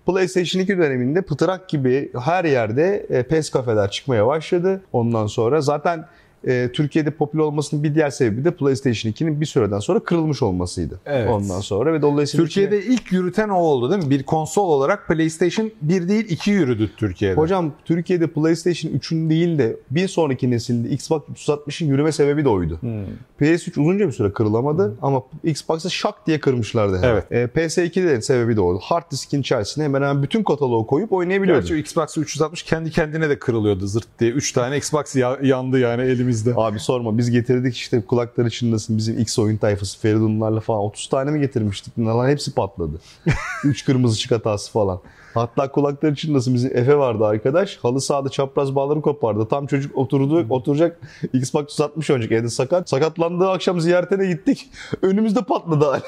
PlayStation 0.05 0.61
2 0.61 0.77
döneminde 0.77 1.21
pıtırak 1.21 1.69
gibi 1.69 2.11
her 2.19 2.45
yerde 2.45 3.05
e, 3.09 3.23
PES 3.23 3.49
kafeler 3.49 3.91
çıkmaya 3.91 4.27
başladı. 4.27 4.81
Ondan 4.93 5.27
sonra 5.27 5.61
zaten 5.61 6.05
e, 6.47 6.69
Türkiye'de 6.73 7.11
popüler 7.11 7.43
olmasının 7.43 7.83
bir 7.83 7.95
diğer 7.95 8.09
sebebi 8.09 8.45
de 8.45 8.51
PlayStation 8.51 9.11
2'nin 9.11 9.41
bir 9.41 9.45
süreden 9.45 9.79
sonra 9.79 9.99
kırılmış 9.99 10.41
olmasıydı. 10.41 10.99
Evet. 11.05 11.29
Ondan 11.29 11.59
sonra 11.59 11.93
ve 11.93 12.01
dolayısıyla 12.01 12.45
Türkiye'de 12.45 12.83
ilk 12.85 13.11
yürüten 13.11 13.49
o 13.49 13.57
oldu 13.57 13.91
değil 13.91 14.03
mi? 14.03 14.09
Bir 14.09 14.23
konsol 14.23 14.69
olarak 14.69 15.07
PlayStation 15.07 15.71
1 15.81 16.07
değil 16.09 16.25
2 16.29 16.51
yürüdü 16.51 16.91
Türkiye'de. 16.97 17.35
Hocam 17.35 17.71
Türkiye'de 17.85 18.27
PlayStation 18.27 18.91
3'ün 18.91 19.29
değil 19.29 19.57
de 19.57 19.75
bir 19.91 20.07
sonraki 20.07 20.51
nesilde 20.51 20.89
Xbox 20.89 21.21
360'ın 21.35 21.87
yürüme 21.87 22.11
sebebi 22.11 22.45
de 22.45 22.49
oydu. 22.49 22.77
Hmm. 22.81 23.05
PS3 23.41 23.81
uzunca 23.81 24.07
bir 24.07 24.11
süre 24.11 24.31
kırılamadı 24.31 24.97
ama 25.01 25.23
Xbox'ı 25.43 25.91
şak 25.91 26.27
diye 26.27 26.39
kırmışlardı. 26.39 26.99
Evet. 27.03 27.31
E, 27.31 27.43
PS2'de 27.45 28.21
sebebi 28.21 28.55
de 28.55 28.61
oydu. 28.61 28.79
Hard 28.83 29.11
diskin 29.11 29.41
içerisine 29.41 29.83
hemen 29.83 30.01
hemen 30.01 30.23
bütün 30.23 30.43
kataloğu 30.43 30.87
koyup 30.87 31.13
oynayabiliyordun. 31.13 31.67
Gerçi 31.67 31.79
Xbox 31.79 32.17
360 32.17 32.63
kendi 32.63 32.91
kendine 32.91 33.29
de 33.29 33.39
kırılıyordu 33.39 33.87
zırt 33.87 34.07
diye. 34.19 34.31
3 34.31 34.51
tane 34.51 34.77
Xbox 34.77 35.15
ya- 35.15 35.39
yandı 35.41 35.79
yani 35.79 36.01
elimizde. 36.27 36.53
Abi 36.55 36.79
sorma 36.79 37.17
biz 37.17 37.31
getirdik 37.31 37.75
işte 37.75 38.01
kulakları 38.01 38.49
çınlasın 38.49 38.97
bizim 38.97 39.19
X 39.19 39.39
oyun 39.39 39.57
tayfası 39.57 39.99
Feridunlarla 39.99 40.59
falan 40.59 40.81
30 40.81 41.07
tane 41.07 41.31
mi 41.31 41.39
getirmiştik? 41.39 41.99
Lan 41.99 42.29
hepsi 42.29 42.53
patladı. 42.53 42.99
3 43.63 43.85
kırmızı 43.85 44.13
ışık 44.13 44.31
hatası 44.31 44.71
falan. 44.71 44.99
Hatta 45.33 45.71
kulakları 45.71 46.15
çınlasın 46.15 46.53
bizim 46.53 46.77
Efe 46.77 46.97
vardı 46.97 47.25
arkadaş. 47.25 47.77
Halı 47.77 48.01
sahada 48.01 48.29
çapraz 48.29 48.75
bağları 48.75 49.01
kopardı. 49.01 49.47
Tam 49.47 49.67
çocuk 49.67 49.97
oturdu, 49.97 50.45
oturacak 50.49 50.99
Xbox 51.33 51.63
360 51.63 52.09
oynayacak 52.09 52.31
evde 52.31 52.49
sakat. 52.49 52.89
Sakatlandığı 52.89 53.49
akşam 53.49 53.81
ziyaretine 53.81 54.27
gittik. 54.27 54.69
Önümüzde 55.01 55.41
patladı. 55.41 56.01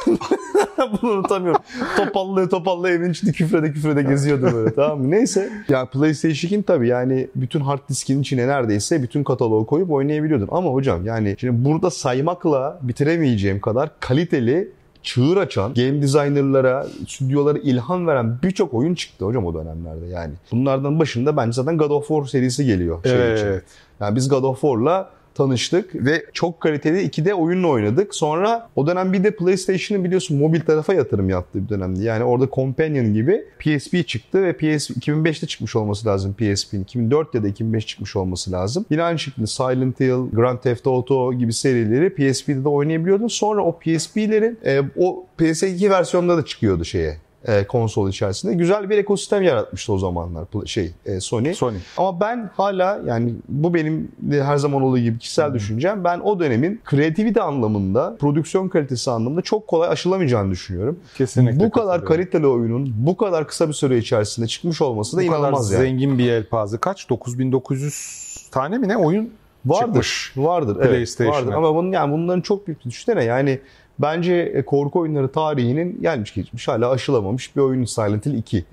Bunu 1.02 1.12
unutamıyorum. 1.12 1.62
Topallaya 1.98 2.50
topallaya 2.50 2.96
evin 2.96 3.12
içinde 3.12 3.32
küfrede 3.32 3.72
küfrede 3.72 4.04
geziyordu 4.04 4.50
böyle 4.54 4.76
tamam 4.76 5.00
mı? 5.00 5.12
Neyse. 5.12 5.50
Ya 5.70 5.86
PlayStation 5.86 6.52
2'nin 6.52 6.62
tabii 6.62 6.88
yani 6.88 7.28
bütün 7.36 7.60
hard 7.60 7.90
diskin 7.90 8.22
içine 8.22 8.48
neredeyse 8.48 9.04
bütün 9.04 9.24
kataloğu 9.24 9.66
koyup 9.66 9.92
oynayabiliyordun. 10.10 10.48
Ama 10.51 10.70
hocam 10.70 11.06
yani 11.06 11.36
şimdi 11.39 11.66
burada 11.66 11.89
saymakla 11.89 12.80
bitiremeyeceğim 12.82 13.62
kadar 13.62 13.89
kaliteli 14.00 14.72
çığır 15.04 15.38
açan, 15.38 15.74
game 15.74 16.01
designerlara, 16.01 16.88
stüdyolara 17.08 17.58
ilham 17.60 18.08
veren 18.08 18.38
birçok 18.44 18.74
oyun 18.74 18.96
çıktı 18.96 19.25
hocam 19.25 19.46
o 19.46 19.54
dönemlerde 19.54 20.06
yani. 20.06 20.34
Bunlardan 20.51 21.00
başında 21.00 21.38
bence 21.38 21.51
zaten 21.51 21.78
God 21.78 21.92
of 21.92 22.08
War 22.08 22.25
serisi 22.25 22.66
geliyor. 22.66 23.04
Şey 23.04 23.34
için. 23.34 23.46
Evet. 23.46 23.63
Yani 24.00 24.16
biz 24.16 24.30
God 24.30 24.44
of 24.44 24.62
War'la 24.62 25.10
tanıştık 25.39 25.96
ve 25.96 26.25
çok 26.34 26.62
kaliteli 26.62 27.08
2D 27.08 27.34
oyunla 27.34 27.67
oynadık. 27.67 28.15
Sonra 28.15 28.69
o 28.75 28.88
dönem 28.88 29.13
bir 29.13 29.24
de 29.24 29.31
PlayStation'ın 29.31 30.03
biliyorsun 30.03 30.38
mobil 30.38 30.62
tarafa 30.62 30.93
yatırım 30.93 31.29
yaptığı 31.29 31.63
bir 31.63 31.69
dönemdi. 31.69 32.03
Yani 32.03 32.24
orada 32.24 32.48
Companion 32.53 33.13
gibi 33.13 33.43
PSP 33.60 34.08
çıktı 34.08 34.43
ve 34.43 34.53
PS 34.53 34.89
2005'te 34.89 35.48
çıkmış 35.48 35.75
olması 35.75 36.08
lazım 36.08 36.34
PSP'nin. 36.34 36.84
2004 36.84 37.36
ya 37.36 37.43
da 37.43 37.48
2005 37.48 37.88
çıkmış 37.88 38.15
olması 38.15 38.51
lazım. 38.51 38.86
Yine 38.89 39.03
aynı 39.03 39.19
şekilde 39.19 39.48
Silent 39.48 40.00
Hill, 40.00 40.31
Grand 40.34 40.60
Theft 40.60 40.88
Auto 40.88 41.34
gibi 41.34 41.53
serileri 41.53 42.10
PSP'de 42.10 42.63
de 42.63 42.69
oynayabiliyordun. 42.69 43.27
Sonra 43.27 43.63
o 43.63 43.79
PSP'lerin 43.79 44.58
e, 44.65 44.81
o 44.98 45.25
PS2 45.39 45.89
versiyonunda 45.89 46.38
da 46.38 46.46
çıkıyordu 46.46 46.86
şeye 46.86 47.17
e, 47.48 47.67
konsol 47.67 48.10
içerisinde. 48.10 48.53
Güzel 48.53 48.89
bir 48.89 48.98
ekosistem 48.98 49.43
yaratmıştı 49.43 49.93
o 49.93 49.98
zamanlar 49.98 50.46
şey 50.65 50.91
e, 51.05 51.19
Sony. 51.19 51.53
Sony. 51.53 51.77
Ama 51.98 52.19
ben 52.19 52.50
hala 52.58 53.00
yani 53.05 53.34
bu 53.50 53.74
benim 53.74 54.12
her 54.31 54.58
zaman 54.58 54.81
olduğu 54.81 54.98
gibi 54.98 55.19
kişisel 55.19 55.53
düşüncem. 55.53 56.03
Ben 56.03 56.19
o 56.19 56.39
dönemin 56.39 56.81
kreativite 56.86 57.41
anlamında, 57.41 58.15
prodüksiyon 58.19 58.67
kalitesi 58.67 59.12
anlamında 59.12 59.41
çok 59.41 59.67
kolay 59.67 59.89
aşılamayacağını 59.89 60.51
düşünüyorum. 60.51 61.00
Kesinlikle. 61.17 61.60
bu 61.60 61.72
kadar 61.72 62.05
kaliteli 62.05 62.48
oyunun 62.48 62.93
bu 62.98 63.17
kadar 63.17 63.48
kısa 63.48 63.67
bir 63.67 63.74
süre 63.74 63.98
içerisinde 63.98 64.48
çıkmış 64.48 64.81
olması 64.81 65.17
da 65.17 65.22
bu 65.22 65.27
kadar 65.27 65.39
inanılmaz 65.39 65.72
yani. 65.72 65.81
zengin 65.81 66.17
bir 66.17 66.24
yelpaze. 66.24 66.77
Kaç? 66.77 67.10
9900 67.10 68.50
tane 68.51 68.77
mi 68.77 68.88
ne 68.88 68.98
oyun 68.98 69.29
Vardır. 69.65 69.86
çıkmış? 69.86 70.34
Vardır. 70.38 70.77
Evet, 70.81 71.22
vardır. 71.22 71.53
Ama 71.53 71.75
bunun 71.75 71.91
yani 71.91 72.13
bunların 72.13 72.41
çok 72.41 72.67
büyük 72.67 72.86
düşünsene 72.86 73.24
yani 73.24 73.60
bence 74.00 74.34
e, 74.34 74.62
korku 74.62 75.00
oyunları 75.00 75.32
tarihinin 75.32 76.01
gelmiş 76.01 76.34
geçmiş 76.34 76.68
hala 76.68 76.89
aşılamamış 76.89 77.56
bir 77.56 77.62
oyun 77.62 77.86
Silent 77.86 78.25
Hill 78.25 78.34
2. 78.34 78.65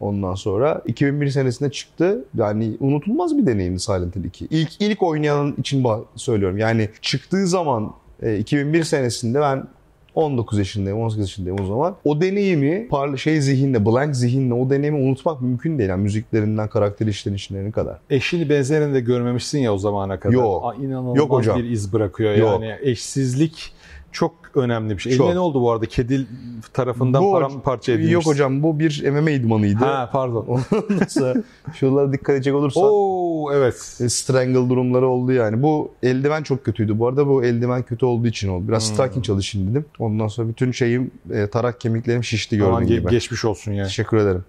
Ondan 0.00 0.34
sonra 0.34 0.82
2001 0.86 1.30
senesinde 1.30 1.70
çıktı. 1.70 2.24
Yani 2.38 2.76
unutulmaz 2.80 3.38
bir 3.38 3.46
deneyimdi 3.46 3.80
Silent 3.80 4.16
Hill 4.16 4.24
2. 4.24 4.46
İlk 4.50 4.80
ilk 4.80 5.02
oynayan 5.02 5.54
için 5.58 5.86
söylüyorum. 6.16 6.58
Yani 6.58 6.88
çıktığı 7.02 7.46
zaman 7.46 7.92
e, 8.22 8.38
2001 8.38 8.84
senesinde 8.84 9.40
ben 9.40 9.66
19 10.14 10.58
yaşındayım, 10.58 11.00
18 11.00 11.20
yaşındayım 11.20 11.60
o 11.60 11.66
zaman. 11.66 11.96
O 12.04 12.20
deneyimi 12.20 12.88
parla 12.88 13.16
şey 13.16 13.40
zihinle, 13.40 13.86
blank 13.86 14.16
zihinle 14.16 14.54
o 14.54 14.70
deneyimi 14.70 14.98
unutmak 14.98 15.40
mümkün 15.40 15.78
değil. 15.78 15.90
Yani 15.90 16.02
müziklerinden, 16.02 16.68
karakter 16.68 17.06
işlenişlerine 17.06 17.70
kadar. 17.70 17.98
Eşini 18.10 18.48
benzerini 18.48 18.94
de 18.94 19.00
görmemişsin 19.00 19.58
ya 19.58 19.74
o 19.74 19.78
zamana 19.78 20.20
kadar. 20.20 20.34
Yok. 20.34 20.64
Aa, 20.64 20.74
İnanılmaz 20.74 21.16
Yok 21.16 21.30
hocam. 21.30 21.58
bir 21.58 21.64
iz 21.64 21.92
bırakıyor 21.92 22.34
Yok. 22.34 22.62
yani. 22.62 22.76
Eşsizlik 22.82 23.73
çok 24.14 24.34
önemli 24.54 24.94
bir 24.96 25.02
şey. 25.02 25.16
Çok. 25.16 25.26
Eline 25.26 25.34
ne 25.36 25.40
oldu 25.40 25.60
bu 25.62 25.70
arada? 25.72 25.86
Kedi 25.86 26.26
tarafından 26.72 27.24
Bu- 27.24 27.32
paramparça 27.32 27.92
edilmiş. 27.92 28.12
Yok 28.12 28.26
hocam 28.26 28.62
bu 28.62 28.78
bir 28.78 29.10
MMA 29.10 29.30
idmanıydı. 29.30 29.84
Ha 29.84 30.10
pardon. 30.12 30.60
Sonra 31.08 31.34
şuralara 31.74 32.12
dikkat 32.12 32.36
edecek 32.36 32.54
olursan 32.54 32.82
Oo 32.86 33.52
evet. 33.54 33.98
e, 34.00 34.08
strangle 34.08 34.54
durumları 34.70 35.08
oldu 35.08 35.32
yani. 35.32 35.62
Bu 35.62 35.90
eldiven 36.02 36.42
çok 36.42 36.64
kötüydü. 36.64 36.98
Bu 36.98 37.08
arada 37.08 37.26
bu 37.28 37.44
eldiven 37.44 37.82
kötü 37.82 38.06
olduğu 38.06 38.26
için 38.26 38.48
oldu. 38.48 38.68
Biraz 38.68 38.88
Hmm. 38.88 38.94
striking 38.96 39.24
çalışayım 39.24 39.70
dedim. 39.70 39.84
Ondan 39.98 40.28
sonra 40.28 40.48
bütün 40.48 40.72
şeyim 40.72 41.10
e, 41.32 41.46
tarak 41.46 41.80
kemiklerim 41.80 42.24
şişti 42.24 42.56
gördüğün 42.56 42.70
Aman 42.70 42.86
gibi. 42.86 43.10
geçmiş 43.10 43.44
olsun 43.44 43.72
yani. 43.72 43.86
Teşekkür 43.86 44.16
ederim. 44.16 44.44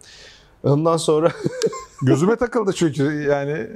Ondan 0.63 0.98
sonra 0.98 1.31
Gözüme 2.02 2.36
takıldı 2.36 2.74
çünkü 2.74 3.04
yani. 3.30 3.68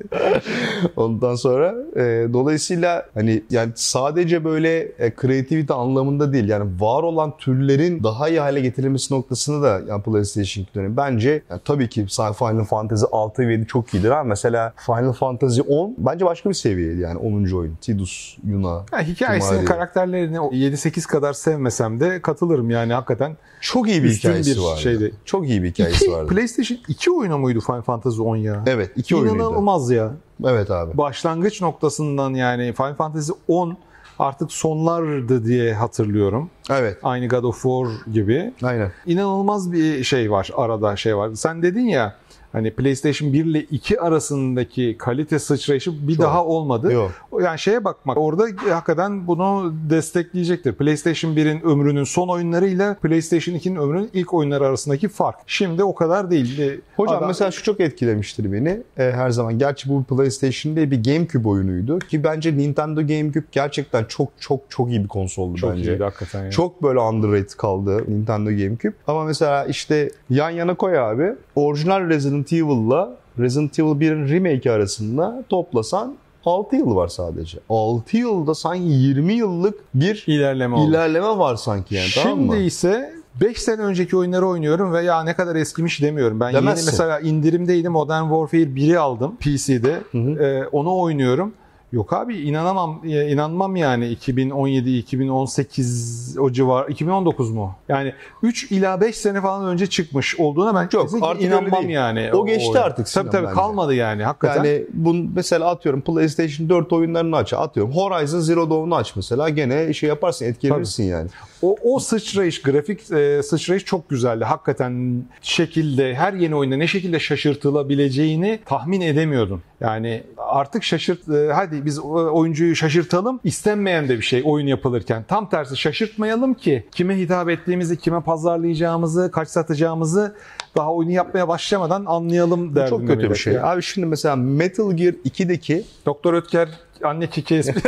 ondan 0.95 1.35
sonra 1.35 1.75
e, 1.95 2.27
dolayısıyla 2.33 3.05
hani 3.13 3.43
yani 3.49 3.71
sadece 3.75 4.43
böyle 4.45 4.79
e, 4.79 5.13
kreativite 5.15 5.73
anlamında 5.73 6.33
değil 6.33 6.49
yani 6.49 6.81
var 6.81 7.03
olan 7.03 7.37
türlerin 7.37 8.03
daha 8.03 8.29
iyi 8.29 8.39
hale 8.39 8.61
getirilmesi 8.61 9.13
noktasında 9.13 9.61
da 9.61 9.81
yani 9.87 10.03
PlayStation 10.03 10.63
2 10.63 10.73
dönemi 10.75 10.97
bence 10.97 11.43
yani 11.49 11.61
tabii 11.65 11.89
ki 11.89 12.05
Final 12.39 12.63
Fantasy 12.63 13.05
6 13.11 13.47
ve 13.47 13.51
7 13.51 13.67
çok 13.67 13.93
iyidir 13.93 14.11
ama 14.11 14.23
mesela 14.23 14.73
Final 14.85 15.13
Fantasy 15.13 15.61
10 15.67 15.95
bence 15.97 16.25
başka 16.25 16.49
bir 16.49 16.55
seviyeydi 16.55 17.01
yani 17.01 17.17
10. 17.17 17.51
oyun. 17.55 17.75
Tidus, 17.81 18.37
Yuna. 18.47 18.85
Ya 18.91 19.01
hikayesini, 19.01 19.49
Tumari. 19.49 19.65
karakterlerini 19.65 20.39
o 20.39 20.51
7-8 20.51 21.07
kadar 21.07 21.33
sevmesem 21.33 21.99
de 21.99 22.21
katılırım 22.21 22.69
yani 22.69 22.93
hakikaten. 22.93 23.37
Çok 23.61 23.89
iyi 23.89 24.03
bir 24.03 24.09
hikayesi 24.09 24.55
bir 24.55 24.61
vardı. 24.61 24.81
şeydi. 24.81 25.13
Çok 25.25 25.49
iyi 25.49 25.63
bir 25.63 25.69
hikayesi 25.69 26.05
İki, 26.05 26.13
vardı. 26.13 26.27
PlayStation 26.27 26.79
2 26.87 27.11
oyunu 27.11 27.37
muydu 27.37 27.59
Final 27.61 27.81
Fantasy 27.81 28.08
10 28.17 28.35
ya? 28.35 28.63
Evet, 28.67 28.91
iki 28.95 29.15
oyunuydu. 29.15 29.35
İnanılmaz 29.35 29.91
ya. 29.91 30.11
Evet 30.45 30.71
abi. 30.71 30.97
Başlangıç 30.97 31.61
noktasından 31.61 32.33
yani 32.33 32.73
Final 32.73 32.95
Fantasy 32.95 33.31
10 33.47 33.77
artık 34.19 34.51
sonlardı 34.51 35.45
diye 35.45 35.73
hatırlıyorum. 35.73 36.49
Evet. 36.69 36.97
Aynı 37.03 37.27
God 37.27 37.43
of 37.43 37.61
War 37.61 37.87
gibi. 38.13 38.53
Aynen. 38.63 38.91
İnanılmaz 39.05 39.71
bir 39.71 40.03
şey 40.03 40.31
var 40.31 40.49
arada 40.55 40.95
şey 40.95 41.17
var. 41.17 41.29
Sen 41.33 41.61
dedin 41.61 41.85
ya 41.85 42.15
hani 42.51 42.71
PlayStation 42.71 43.33
1 43.33 43.45
ile 43.45 43.61
2 43.61 43.99
arasındaki 44.01 44.95
kalite 44.99 45.39
sıçrayışı 45.39 46.07
bir 46.07 46.15
Çok. 46.15 46.25
daha 46.25 46.45
olmadı. 46.45 46.93
Yok. 46.93 47.11
Yani 47.41 47.59
şeye 47.59 47.83
bakmak 47.83 48.17
orada 48.17 48.43
hakikaten 48.69 49.27
bunu 49.27 49.73
destekleyecektir. 49.89 50.73
PlayStation 50.73 51.31
1'in 51.35 51.61
ömrünün 51.61 52.03
son 52.03 52.27
oyunlarıyla 52.27 52.93
PlayStation 52.93 53.55
2'nin 53.55 53.75
ömrünün 53.75 54.09
ilk 54.13 54.33
oyunları 54.33 54.65
arasındaki 54.65 55.07
fark. 55.07 55.35
Şimdi 55.47 55.83
o 55.83 55.95
kadar 55.95 56.31
değil. 56.31 56.79
Hocam 56.95 57.17
adam- 57.17 57.27
mesela 57.27 57.51
şu 57.51 57.63
çok 57.63 57.79
etkilemiştir 57.79 58.51
beni 58.51 58.69
e, 58.97 59.11
her 59.11 59.29
zaman. 59.29 59.59
Gerçi 59.59 59.89
bu 59.89 60.03
PlayStation 60.03 60.75
değil 60.75 60.91
bir 60.91 61.03
GameCube 61.03 61.47
oyunuydu 61.49 61.99
ki 61.99 62.23
bence 62.23 62.57
Nintendo 62.57 63.01
GameCube 63.01 63.45
gerçekten 63.51 64.03
çok 64.03 64.29
çok 64.39 64.59
çok 64.69 64.89
iyi 64.89 65.03
bir 65.03 65.07
konsoldu 65.07 65.57
çok 65.57 65.71
bence. 65.71 65.81
iyiydi 65.93 66.03
hakikaten. 66.03 66.39
Yani. 66.39 66.51
Çok 66.51 66.83
böyle 66.83 66.99
underrated 66.99 67.57
kaldı 67.57 68.03
Nintendo 68.07 68.49
GameCube. 68.49 68.93
Ama 69.07 69.23
mesela 69.23 69.65
işte 69.65 70.09
yan 70.29 70.49
yana 70.49 70.73
koy 70.73 70.99
abi. 70.99 71.33
Orijinal 71.55 72.09
Resident 72.09 72.38
Evil'la 72.53 73.11
Resident 73.39 73.79
Evil 73.79 73.89
1'in 74.01 74.29
remake 74.29 74.71
arasında 74.71 75.43
toplasan 75.49 76.15
6 76.45 76.75
yıl 76.75 76.95
var 76.95 77.07
sadece. 77.07 77.59
6 77.69 78.17
yılda 78.17 78.55
sanki 78.55 78.83
20 78.83 79.33
yıllık 79.33 79.75
bir 79.93 80.23
ilerleme 80.27 80.75
oldu. 80.75 80.89
ilerleme 80.89 81.27
var 81.37 81.55
sanki 81.55 81.95
yani 81.95 82.07
tamam 82.15 82.37
Şimdi 82.39 82.47
mı? 82.55 82.57
ise 82.57 83.13
5 83.41 83.57
sene 83.61 83.81
önceki 83.81 84.17
oyunları 84.17 84.47
oynuyorum 84.47 84.93
ve 84.93 85.03
ya 85.03 85.23
ne 85.23 85.33
kadar 85.35 85.55
eskimiş 85.55 86.01
demiyorum. 86.01 86.39
Ben 86.39 86.53
Demezsin. 86.53 86.81
yeni 86.85 86.91
mesela 86.91 87.19
indirimdeydi 87.19 87.89
Modern 87.89 88.21
Warfare 88.23 88.61
1'i 88.63 88.97
aldım 88.97 89.35
PC'de. 89.39 89.99
Hı 90.11 90.17
hı. 90.17 90.43
Ee, 90.43 90.67
onu 90.67 90.97
oynuyorum. 90.99 91.53
Yok 91.91 92.13
abi 92.13 92.37
inanamam 92.37 93.01
e, 93.03 93.31
inanmam 93.31 93.75
yani 93.75 94.07
2017 94.07 94.97
2018 94.97 96.35
o 96.39 96.51
civar 96.51 96.87
2019 96.89 97.51
mu? 97.51 97.75
Yani 97.89 98.13
3 98.43 98.71
ila 98.71 99.01
5 99.01 99.15
sene 99.15 99.41
falan 99.41 99.65
önce 99.65 99.87
çıkmış 99.87 100.39
olduğuna 100.39 100.75
ben 100.75 100.89
kesinlikle 100.89 101.27
artık 101.27 101.43
inanmam 101.43 101.89
yani. 101.89 102.33
O 102.33 102.45
geçti 102.45 102.69
oyun. 102.69 102.81
artık 102.81 103.07
Tabii 103.07 103.29
tabii 103.29 103.45
bence. 103.45 103.55
kalmadı 103.55 103.93
yani 103.93 104.23
hakikaten. 104.23 104.63
Yani 104.63 104.85
bun 104.93 105.31
mesela 105.35 105.69
atıyorum 105.69 106.01
PlayStation 106.01 106.69
4 106.69 106.93
oyunlarını 106.93 107.37
aç. 107.37 107.53
Atıyorum 107.53 107.93
Horizon 107.93 108.39
Zero 108.39 108.69
Dawn'u 108.69 108.95
aç 108.95 109.15
mesela. 109.15 109.49
Gene 109.49 109.93
şey 109.93 110.09
yaparsın 110.09 110.45
etkilenirsin 110.45 111.03
yani. 111.03 111.29
O, 111.61 111.75
o 111.83 111.99
sıçrayış, 111.99 112.61
grafik 112.61 113.11
e, 113.11 113.43
sıçrayış 113.43 113.85
çok 113.85 114.09
güzeldi. 114.09 114.43
Hakikaten 114.43 115.23
şekilde 115.41 116.15
her 116.15 116.33
yeni 116.33 116.55
oyunda 116.55 116.77
ne 116.77 116.87
şekilde 116.87 117.19
şaşırtılabileceğini 117.19 118.59
tahmin 118.65 119.01
edemiyordun. 119.01 119.61
Yani 119.81 120.23
artık 120.37 120.83
şaşırt 120.83 121.29
e, 121.29 121.51
hadi 121.53 121.85
biz 121.85 121.99
o- 121.99 122.33
oyuncuyu 122.39 122.75
şaşırtalım. 122.75 123.39
İstenmeyen 123.43 124.09
de 124.09 124.17
bir 124.17 124.21
şey 124.23 124.41
oyun 124.45 124.67
yapılırken. 124.67 125.23
Tam 125.27 125.49
tersi 125.49 125.77
şaşırtmayalım 125.77 126.53
ki 126.53 126.83
kime 126.91 127.17
hitap 127.17 127.49
ettiğimizi, 127.49 127.97
kime 127.97 128.21
pazarlayacağımızı, 128.21 129.31
kaç 129.31 129.47
satacağımızı 129.49 130.35
daha 130.77 130.93
oyunu 130.93 131.11
yapmaya 131.11 131.47
başlamadan 131.47 132.05
anlayalım 132.05 132.71
Bu 132.71 132.75
derdinde 132.75 132.89
çok 132.89 133.07
kötü 133.07 133.29
bir 133.29 133.35
şey. 133.35 133.53
ya. 133.53 133.63
Abi 133.67 133.81
şimdi 133.83 134.07
mesela 134.07 134.35
Metal 134.35 134.91
Gear 134.91 135.13
2'deki 135.13 135.83
Doktor 136.05 136.33
Ötker 136.33 136.69
anne 137.03 137.29
kiki 137.29 137.55
espri. 137.55 137.81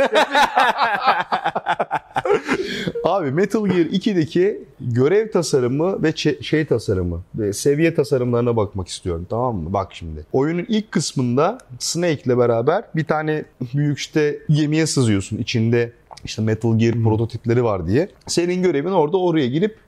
Abi 3.04 3.30
Metal 3.30 3.66
Gear 3.66 3.86
2'deki 3.86 4.64
görev 4.80 5.30
tasarımı 5.30 6.02
ve 6.02 6.12
şey 6.42 6.66
tasarımı, 6.66 7.22
ve 7.34 7.52
seviye 7.52 7.94
tasarımlarına 7.94 8.56
bakmak 8.56 8.88
istiyorum 8.88 9.26
tamam 9.30 9.56
mı? 9.56 9.72
Bak 9.72 9.88
şimdi. 9.94 10.26
Oyunun 10.32 10.66
ilk 10.68 10.92
kısmında 10.92 11.58
Snake 11.78 12.22
ile 12.26 12.38
beraber 12.38 12.84
bir 12.96 13.04
tane 13.04 13.44
büyük 13.74 13.98
işte 13.98 14.38
gemiye 14.50 14.86
sızıyorsun. 14.86 15.36
İçinde 15.38 15.92
işte 16.24 16.42
Metal 16.42 16.78
Gear 16.78 16.94
prototipleri 16.94 17.64
var 17.64 17.86
diye. 17.86 18.08
Senin 18.26 18.62
görevin 18.62 18.92
orada 18.92 19.16
oraya 19.16 19.46
girip 19.46 19.78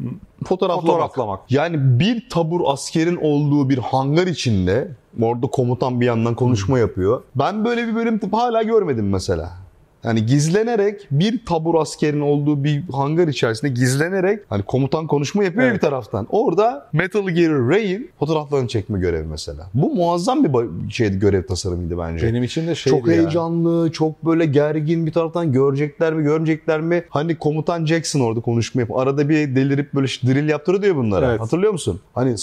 fotoğraflamak. 0.44 0.86
Fotoğraflamak. 0.86 1.40
Yani 1.50 2.00
bir 2.00 2.28
tabur 2.30 2.60
askerin 2.66 3.16
olduğu 3.16 3.68
bir 3.68 3.78
hangar 3.78 4.26
içinde 4.26 4.88
orada 5.22 5.46
komutan 5.46 6.00
bir 6.00 6.06
yandan 6.06 6.34
konuşma 6.34 6.78
yapıyor. 6.78 7.22
Ben 7.34 7.64
böyle 7.64 7.88
bir 7.88 7.94
bölüm 7.94 8.18
tip 8.18 8.32
hala 8.32 8.62
görmedim 8.62 9.08
mesela. 9.08 9.63
Yani 10.04 10.26
gizlenerek 10.26 11.06
bir 11.10 11.44
tabur 11.46 11.74
askerin 11.74 12.20
olduğu 12.20 12.64
bir 12.64 12.82
hangar 12.92 13.28
içerisinde 13.28 13.72
gizlenerek 13.72 14.40
hani 14.48 14.62
komutan 14.62 15.06
konuşma 15.06 15.44
yapıyor 15.44 15.62
ya 15.62 15.68
Evet. 15.70 15.82
bir 15.82 15.88
taraftan. 15.88 16.26
Orada 16.30 16.86
Metal 16.92 17.28
Gear 17.28 17.52
Ray'in 17.52 18.10
fotoğraflarını 18.18 18.68
çekme 18.68 18.98
görevi 18.98 19.26
mesela. 19.26 19.66
Bu 19.74 19.94
muazzam 19.94 20.44
bir 20.44 20.50
şeydi 20.90 21.18
görev 21.18 21.46
tasarımıydı 21.46 21.98
bence. 21.98 22.26
Benim 22.26 22.42
için 22.42 22.66
de 22.66 22.74
şeydi 22.74 22.96
çok 22.96 23.08
ya. 23.08 23.14
heyecanlı, 23.14 23.92
çok 23.92 24.24
böyle 24.24 24.46
gergin 24.46 25.06
bir 25.06 25.12
taraftan 25.12 25.52
görecekler 25.52 26.14
mi, 26.14 26.22
görmeyecekler 26.22 26.80
mi? 26.80 27.04
Hani 27.08 27.36
komutan 27.38 27.86
Jackson 27.86 28.20
orada 28.20 28.40
konuşma 28.40 28.80
yapıyor. 28.80 29.02
Arada 29.02 29.28
bir 29.28 29.56
delirip 29.56 29.94
böyle 29.94 30.06
drill 30.06 30.48
yaptırıyordu 30.48 30.86
ya 30.86 30.96
bunlara. 30.96 31.30
Evet. 31.30 31.40
Hatırlıyor 31.40 31.72
musun? 31.72 32.00
Hani 32.14 32.38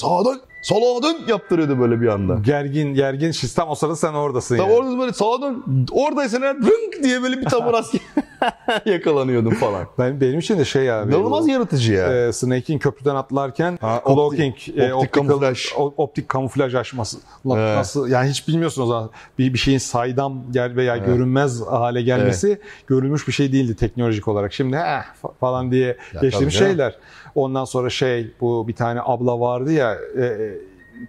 sağa 0.61 1.03
dön, 1.03 1.17
yaptırıyordu 1.27 1.79
böyle 1.79 2.01
bir 2.01 2.07
anda. 2.07 2.35
Gergin, 2.43 2.93
gergin. 2.93 3.31
Sistem 3.31 3.65
o 3.69 3.75
sırada 3.75 3.95
sen 3.95 4.13
oradasın 4.13 4.57
Tam 4.57 4.69
yani. 4.69 4.79
orada 4.79 4.99
böyle 4.99 5.13
sağa 5.13 5.41
dön, 5.41 5.63
oradaysan 5.91 6.41
eğer 6.41 6.55
rınk 6.55 7.03
diye 7.03 7.23
böyle 7.23 7.37
bir 7.37 7.45
tabur 7.45 7.73
asker 7.73 8.01
yakalanıyordun 8.85 9.49
falan. 9.51 9.87
Ben, 9.99 10.21
benim 10.21 10.39
için 10.39 10.59
de 10.59 10.65
şey 10.65 10.91
abi. 10.91 11.11
İnanılmaz 11.13 11.47
yaratıcı 11.47 11.93
ya. 11.93 12.27
e, 12.27 12.33
Snake'in 12.33 12.79
köprüden 12.79 13.15
atlarken 13.15 13.77
Ha, 13.81 14.01
cloaking, 14.07 14.55
e, 14.77 14.93
optik 14.93 15.15
optical- 15.15 15.27
kamuflaj. 15.27 15.65
optik 15.77 16.29
kamuflaj 16.29 16.75
aşması. 16.75 17.17
Lan 17.47 17.59
Evet. 17.59 17.77
Nasıl 17.77 18.07
yani 18.07 18.29
hiç 18.29 18.47
bilmiyorsun 18.47 18.81
o 18.83 18.85
zaman 18.85 19.09
bir 19.39 19.53
bir 19.53 19.59
şeyin 19.59 19.77
saydam 19.77 20.43
gel 20.51 20.75
veya 20.75 20.97
görünmez 20.97 21.61
hale 21.67 22.01
gelmesi 22.01 22.61
görülmüş 22.87 23.27
bir 23.27 23.33
şey 23.33 23.51
değildi 23.53 23.75
teknolojik 23.75 24.27
olarak. 24.27 24.53
Şimdi 24.53 24.75
eh 24.75 24.79
fa- 25.23 25.33
falan 25.39 25.71
diye 25.71 25.97
geçtiğimiz 26.21 26.59
tabii 26.59 26.77
canım. 26.77 26.91
Ondan 27.35 27.65
sonra 27.65 27.89
şey 27.89 28.31
bu 28.41 28.67
bir 28.67 28.73
tane 28.75 28.99
abla 29.03 29.39
vardı 29.39 29.71
ya 29.73 29.97
e, 30.17 30.25
e, 30.25 30.51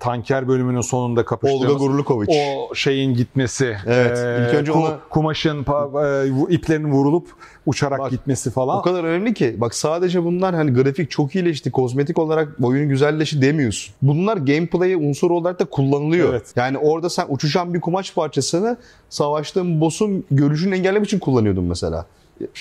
tanker 0.01 0.49
bölümünün 0.49 0.81
sonunda 0.81 1.21
Olga 1.21 1.25
kapıştığımız 1.29 1.79
Gurlukovic. 1.79 2.27
o 2.31 2.75
şeyin 2.75 3.15
gitmesi. 3.15 3.77
Evet, 3.87 4.19
e, 4.19 4.47
ilk 4.49 4.55
önce 4.55 4.73
ku- 4.73 4.75
ona- 4.75 4.99
kumaşın 5.11 5.59
e, 5.59 6.55
iplerin 6.55 6.93
vurulup 6.93 7.29
uçarak 7.67 7.99
Bak, 7.99 8.11
gitmesi 8.11 8.51
falan. 8.51 8.79
O 8.79 8.83
kadar 8.83 9.05
önemli 9.05 9.35
ki 9.35 9.57
bak 9.59 9.75
sadece 9.75 10.25
bunlar 10.25 10.55
hani 10.55 10.73
grafik 10.73 11.11
çok 11.11 11.35
iyileşti, 11.35 11.71
kozmetik 11.71 12.19
olarak 12.19 12.49
oyun 12.63 12.89
güzelleşti 12.89 13.43
demiyorsun. 13.43 13.95
Bunlar 14.03 14.37
gameplay'e 14.37 14.97
unsur 14.97 15.31
olarak 15.31 15.61
da 15.61 15.65
kullanılıyor. 15.65 16.31
Evet. 16.31 16.53
Yani 16.57 16.79
orada 16.79 17.11
sen 17.11 17.27
uçuşan 17.29 17.75
bir 17.75 17.81
kumaş 17.81 18.15
parçasını 18.15 18.77
savaştığın 19.09 19.81
boss'un 19.81 20.25
görüşünü 20.31 20.75
engellemek 20.75 21.07
için 21.07 21.19
kullanıyordun 21.19 21.65
mesela. 21.65 22.07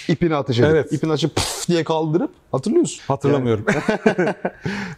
İpini 0.08 0.36
ateş 0.36 0.60
edip, 0.60 0.70
Evet. 0.72 0.94
ipini 0.94 1.12
açıp 1.12 1.36
puf 1.36 1.68
diye 1.68 1.84
kaldırıp 1.84 2.32
hatırlıyorsun. 2.52 3.00
Hatırlamıyorum. 3.08 3.66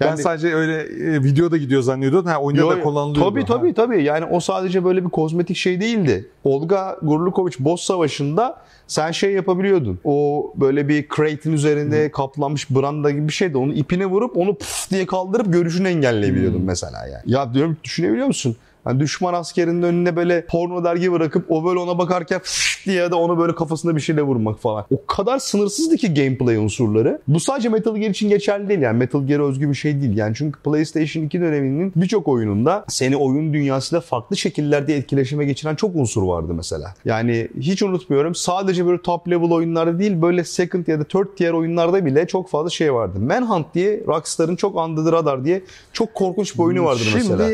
ben 0.01 0.07
Yani- 0.07 0.21
sadece 0.21 0.55
öyle 0.55 0.81
e, 0.81 1.23
videoda 1.23 1.57
gidiyor 1.57 1.81
zannediyordum. 1.81 2.25
Ha 2.31 2.37
oyunda 2.41 2.61
Yo, 2.61 2.71
da 2.71 2.77
yo. 2.77 2.83
kullanılıyor. 2.83 3.25
Tabii 3.25 3.45
tabii 3.45 3.73
tabii. 3.73 4.03
Yani 4.03 4.25
o 4.25 4.39
sadece 4.39 4.85
böyle 4.85 5.05
bir 5.05 5.09
kozmetik 5.09 5.57
şey 5.57 5.81
değildi. 5.81 6.29
Olga 6.43 6.97
Gurlukovic 7.01 7.53
boss 7.59 7.83
savaşında 7.83 8.57
sen 8.87 9.11
şey 9.11 9.31
yapabiliyordun. 9.31 9.99
O 10.03 10.53
böyle 10.55 10.87
bir 10.87 11.07
crate'in 11.15 11.53
üzerinde 11.53 12.11
kaplanmış 12.11 12.69
branda 12.69 13.11
gibi 13.11 13.27
bir 13.27 13.33
şeydi. 13.33 13.57
Onu 13.57 13.73
ipine 13.73 14.05
vurup 14.05 14.37
onu 14.37 14.55
puf 14.55 14.89
diye 14.91 15.05
kaldırıp 15.05 15.53
görüşünü 15.53 15.87
engelleyebiliyordun 15.87 16.61
mesela 16.61 17.07
yani. 17.07 17.23
Ya 17.25 17.53
diyorum 17.53 17.77
düşünebiliyor 17.83 18.27
musun? 18.27 18.55
Yani 18.85 18.99
düşman 18.99 19.33
askerinin 19.33 19.81
önüne 19.81 20.15
böyle 20.15 20.45
porno 20.45 20.83
dergi 20.83 21.11
bırakıp 21.11 21.51
o 21.51 21.65
böyle 21.65 21.79
ona 21.79 21.97
bakarken 21.97 22.41
diye 22.85 23.11
de 23.11 23.15
onu 23.15 23.39
böyle 23.39 23.55
kafasında 23.55 23.95
bir 23.95 24.01
şeyle 24.01 24.21
vurmak 24.21 24.59
falan. 24.59 24.85
O 24.91 25.05
kadar 25.05 25.39
sınırsızdı 25.39 25.97
ki 25.97 26.13
gameplay 26.13 26.57
unsurları. 26.57 27.21
Bu 27.27 27.39
sadece 27.39 27.69
Metal 27.69 27.95
Gear 27.95 28.09
için 28.09 28.29
geçerli 28.29 28.69
değil 28.69 28.79
yani. 28.79 28.97
Metal 28.97 29.27
Gear'e 29.27 29.43
özgü 29.43 29.69
bir 29.69 29.75
şey 29.75 30.01
değil. 30.01 30.17
Yani 30.17 30.35
çünkü 30.35 30.59
PlayStation 30.59 31.23
2 31.23 31.41
döneminin 31.41 31.93
birçok 31.95 32.27
oyununda 32.27 32.85
seni 32.87 33.17
oyun 33.17 33.53
dünyasıyla 33.53 34.01
farklı 34.01 34.37
şekillerde 34.37 34.95
etkileşime 34.95 35.45
geçiren 35.45 35.75
çok 35.75 35.95
unsur 35.95 36.23
vardı 36.23 36.53
mesela. 36.53 36.93
Yani 37.05 37.47
hiç 37.59 37.83
unutmuyorum 37.83 38.35
sadece 38.35 38.85
böyle 38.85 39.01
top 39.01 39.29
level 39.29 39.51
oyunlarda 39.51 39.99
değil 39.99 40.21
böyle 40.21 40.43
second 40.43 40.87
ya 40.87 40.99
da 40.99 41.03
third 41.03 41.37
tier 41.37 41.51
oyunlarda 41.51 42.05
bile 42.05 42.27
çok 42.27 42.49
fazla 42.49 42.69
şey 42.69 42.93
vardı. 42.93 43.19
Manhunt 43.19 43.73
diye 43.73 44.03
Rockstar'ın 44.07 44.55
çok 44.55 44.75
under 44.75 45.11
radar 45.11 45.45
diye 45.45 45.61
çok 45.93 46.13
korkunç 46.13 46.55
bir 46.55 46.59
oyunu 46.59 46.85
vardır 46.85 47.03
Şimdi 47.03 47.17
mesela 47.17 47.49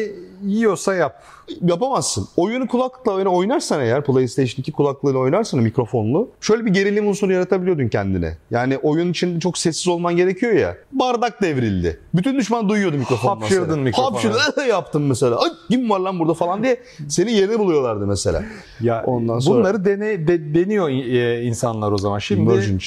yiyorsa 0.45 0.95
yap. 0.95 1.23
yapamazsın. 1.61 2.27
Oyunu 2.37 2.67
kulaklıkla 2.67 3.11
oyna- 3.11 3.29
oynarsan 3.29 3.81
eğer 3.81 4.03
PlayStation 4.05 4.61
2 4.61 4.71
kulaklığıyla 4.71 5.19
oynarsan 5.19 5.59
mikrofonlu 5.59 6.29
şöyle 6.41 6.65
bir 6.65 6.71
gerilim 6.73 7.07
unsuru 7.07 7.33
yaratabiliyordun 7.33 7.87
kendine. 7.87 8.37
Yani 8.51 8.77
oyun 8.77 9.09
için 9.11 9.39
çok 9.39 9.57
sessiz 9.57 9.87
olman 9.87 10.15
gerekiyor 10.15 10.53
ya. 10.53 10.77
Bardak 10.91 11.41
devrildi. 11.41 11.99
Bütün 12.13 12.37
düşman 12.37 12.69
duyuyordu 12.69 12.97
mikrofondan 12.97 13.35
Hapşırdın 13.41 13.73
seni. 13.73 13.81
mikrofona. 13.83 14.11
Hapşırdın 14.15 14.63
yaptın 14.69 15.01
mesela. 15.01 15.35
Ay 15.39 15.49
kim 15.71 15.89
var 15.89 15.99
lan 15.99 16.19
burada 16.19 16.33
falan 16.33 16.63
diye 16.63 16.79
seni 17.07 17.31
yerine 17.31 17.59
buluyorlardı 17.59 18.07
mesela. 18.07 18.43
Ya 18.81 19.03
Ondan 19.05 19.39
sonra- 19.39 19.59
bunları 19.59 19.85
dene 19.85 20.27
de- 20.27 20.53
deniyor 20.53 20.89
e, 20.89 21.43
insanlar 21.43 21.91
o 21.91 21.97
zaman. 21.97 22.19
Şimdi 22.19 22.53
için. 22.57 22.79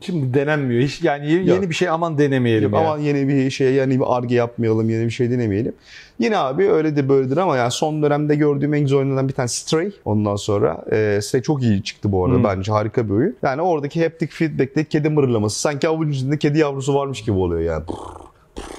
Şimdi 0.00 0.34
denenmiyor. 0.34 0.82
Hiç 0.82 1.02
yani 1.02 1.32
yeni, 1.32 1.48
Yok. 1.48 1.70
bir 1.70 1.74
şey 1.74 1.88
aman 1.88 2.18
denemeyelim 2.18 2.72
ya. 2.72 2.80
Aman 2.80 2.98
yeni 2.98 3.28
bir 3.28 3.50
şey 3.50 3.74
yani 3.74 4.00
bir 4.00 4.16
arge 4.16 4.34
yapmayalım, 4.34 4.90
yeni 4.90 5.04
bir 5.04 5.10
şey 5.10 5.30
denemeyelim. 5.30 5.72
Yine 6.18 6.38
abi 6.38 6.70
öyledir 6.70 7.08
böyledir 7.08 7.36
ama 7.36 7.56
yani 7.56 7.70
son 7.70 8.02
dönemde 8.02 8.34
gördüğüm 8.34 8.74
en 8.74 8.80
güzel 8.80 8.98
oyunlardan 8.98 9.28
bir 9.28 9.32
tane 9.32 9.48
Stray. 9.48 9.92
Ondan 10.04 10.36
sonra 10.36 10.84
e, 10.92 11.20
Stray 11.22 11.42
çok 11.42 11.62
iyi 11.62 11.82
çıktı 11.82 12.12
bu 12.12 12.24
arada. 12.24 12.36
Hmm. 12.36 12.44
Bence 12.44 12.72
harika 12.72 13.08
bir 13.08 13.14
oyun. 13.14 13.36
Yani 13.42 13.62
oradaki 13.62 14.02
haptic 14.02 14.26
feedback'te 14.26 14.84
kedi 14.84 15.08
mırlaması. 15.08 15.60
Sanki 15.60 15.88
avucun 15.88 16.12
içinde 16.12 16.38
kedi 16.38 16.58
yavrusu 16.58 16.94
varmış 16.94 17.22
gibi 17.22 17.36
oluyor 17.36 17.60
yani. 17.60 17.84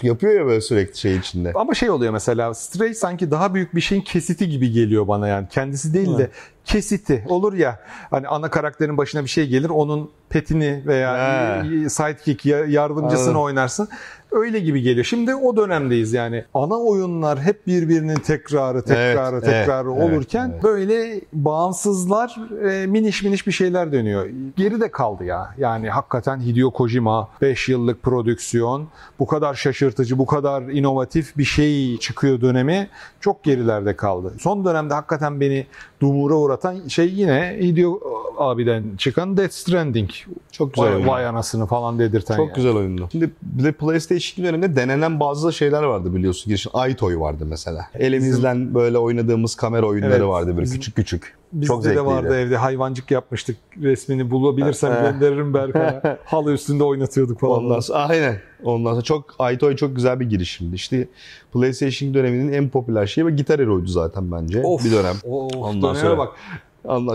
Yapıyor 0.01 0.33
ya 0.33 0.45
böyle 0.45 0.61
sürekli 0.61 0.97
şey 0.97 1.15
içinde. 1.15 1.51
Ama 1.55 1.73
şey 1.73 1.89
oluyor 1.89 2.13
mesela 2.13 2.53
Stray 2.53 2.93
sanki 2.93 3.31
daha 3.31 3.53
büyük 3.53 3.75
bir 3.75 3.81
şeyin 3.81 4.01
kesiti 4.01 4.49
gibi 4.49 4.71
geliyor 4.71 5.07
bana 5.07 5.27
yani. 5.27 5.47
Kendisi 5.49 5.93
değil 5.93 6.17
de 6.17 6.29
kesiti 6.65 7.25
olur 7.27 7.53
ya 7.53 7.79
hani 8.09 8.27
ana 8.27 8.49
karakterin 8.49 8.97
başına 8.97 9.23
bir 9.23 9.29
şey 9.29 9.47
gelir 9.47 9.69
onun 9.69 10.11
petini 10.29 10.83
veya 10.85 11.63
He. 11.63 11.89
sidekick 11.89 12.45
ya- 12.45 12.65
yardımcısını 12.65 13.23
Anladım. 13.27 13.41
oynarsın. 13.41 13.87
Öyle 14.35 14.59
gibi 14.59 14.81
geliyor. 14.81 15.05
Şimdi 15.05 15.35
o 15.35 15.57
dönemdeyiz 15.57 16.13
yani. 16.13 16.45
Ana 16.53 16.75
oyunlar 16.75 17.39
hep 17.39 17.67
birbirinin 17.67 18.15
tekrarı, 18.15 18.81
tekrarı, 18.81 19.35
Evet, 19.35 19.45
tekrarı 19.45 19.91
evet, 19.91 20.03
olurken 20.03 20.49
evet. 20.53 20.63
böyle 20.63 21.21
bağımsızlar 21.33 22.37
e, 22.69 22.87
miniş 22.87 23.23
miniş 23.23 23.47
bir 23.47 23.51
şeyler 23.51 23.91
dönüyor. 23.91 24.29
Geride 24.57 24.91
kaldı 24.91 25.25
ya. 25.25 25.55
Yani 25.57 25.89
hakikaten 25.89 26.39
Hideo 26.39 26.71
Kojima 26.71 27.29
5 27.41 27.69
yıllık 27.69 28.03
prodüksiyon, 28.03 28.87
bu 29.19 29.27
kadar 29.27 29.53
şaşırtıcı, 29.53 30.17
bu 30.17 30.25
kadar 30.25 30.61
inovatif 30.61 31.37
bir 31.37 31.43
şey 31.43 31.97
çıkıyor 31.97 32.41
dönemi 32.41 32.87
çok 33.19 33.43
gerilerde 33.43 33.95
kaldı. 33.95 34.33
Son 34.39 34.65
dönemde 34.65 34.93
hakikaten 34.93 35.39
beni 35.39 35.67
dumura 36.01 36.35
uğratan 36.35 36.87
şey 36.87 37.13
yine 37.13 37.57
Hideo 37.61 37.99
abiden 38.37 38.83
çıkan 38.97 39.37
Death 39.37 39.51
Stranding. 39.53 40.09
Çok 40.51 40.73
güzel 40.73 40.89
Vay, 40.89 40.95
oyun. 40.95 41.07
vay 41.07 41.25
anasını 41.25 41.65
falan 41.65 41.99
dedirten 41.99 42.35
Çok 42.35 42.47
yani. 42.47 42.55
güzel 42.55 42.75
oyundu. 42.75 43.09
Şimdi 43.11 43.29
bir 43.41 43.63
de 43.63 43.71
PlayStation 43.71 44.24
2 44.31 44.43
döneminde 44.43 44.75
denenen 44.75 45.19
bazı 45.19 45.53
şeyler 45.53 45.83
vardı 45.83 46.15
biliyorsun. 46.15 46.49
Girişin 46.49 46.71
iToy 46.89 47.19
vardı 47.19 47.45
mesela. 47.49 47.85
Elimizden 47.93 48.73
böyle 48.75 48.97
oynadığımız 48.97 49.55
kamera 49.55 49.85
oyunları 49.85 50.13
Evet, 50.13 50.27
vardı 50.27 50.47
böyle 50.47 50.61
bizim- 50.61 50.79
küçük 50.79 50.95
küçük. 50.95 51.35
Bizde 51.53 51.65
Çok 51.67 51.79
de 51.79 51.83
zevkliydi. 51.83 52.05
vardı 52.07 52.35
evde 52.39 52.57
hayvancık 52.57 53.11
yapmıştık. 53.11 53.57
Resmini 53.81 54.31
bulabilirsem 54.31 54.93
gönderirim 55.03 55.53
Berkan'a. 55.53 56.17
Halı 56.25 56.53
üstünde 56.53 56.83
oynatıyorduk 56.83 57.39
falan. 57.39 57.63
Ondan 57.63 57.79
sonra 57.79 57.99
aynen. 57.99 58.37
Ondan 58.63 58.91
sonra 58.91 59.01
çok 59.01 59.35
iToy 59.53 59.75
çok 59.75 59.95
güzel 59.95 60.19
bir 60.19 60.29
girişimdi. 60.29 60.75
İşte 60.75 61.07
PlayStation 61.53 62.13
döneminin 62.13 62.53
en 62.53 62.69
popüler 62.69 63.07
şeyi 63.07 63.25
ve 63.27 63.31
Gitar 63.31 63.59
Hero'ydu 63.61 63.87
zaten 63.87 64.31
bence 64.31 64.61
Of. 64.63 64.85
bir 64.85 64.91
dönem. 64.91 65.15
Of, 65.23 65.55
Ondan 65.55 65.93
sonra- 65.93 66.17
bak. 66.17 66.29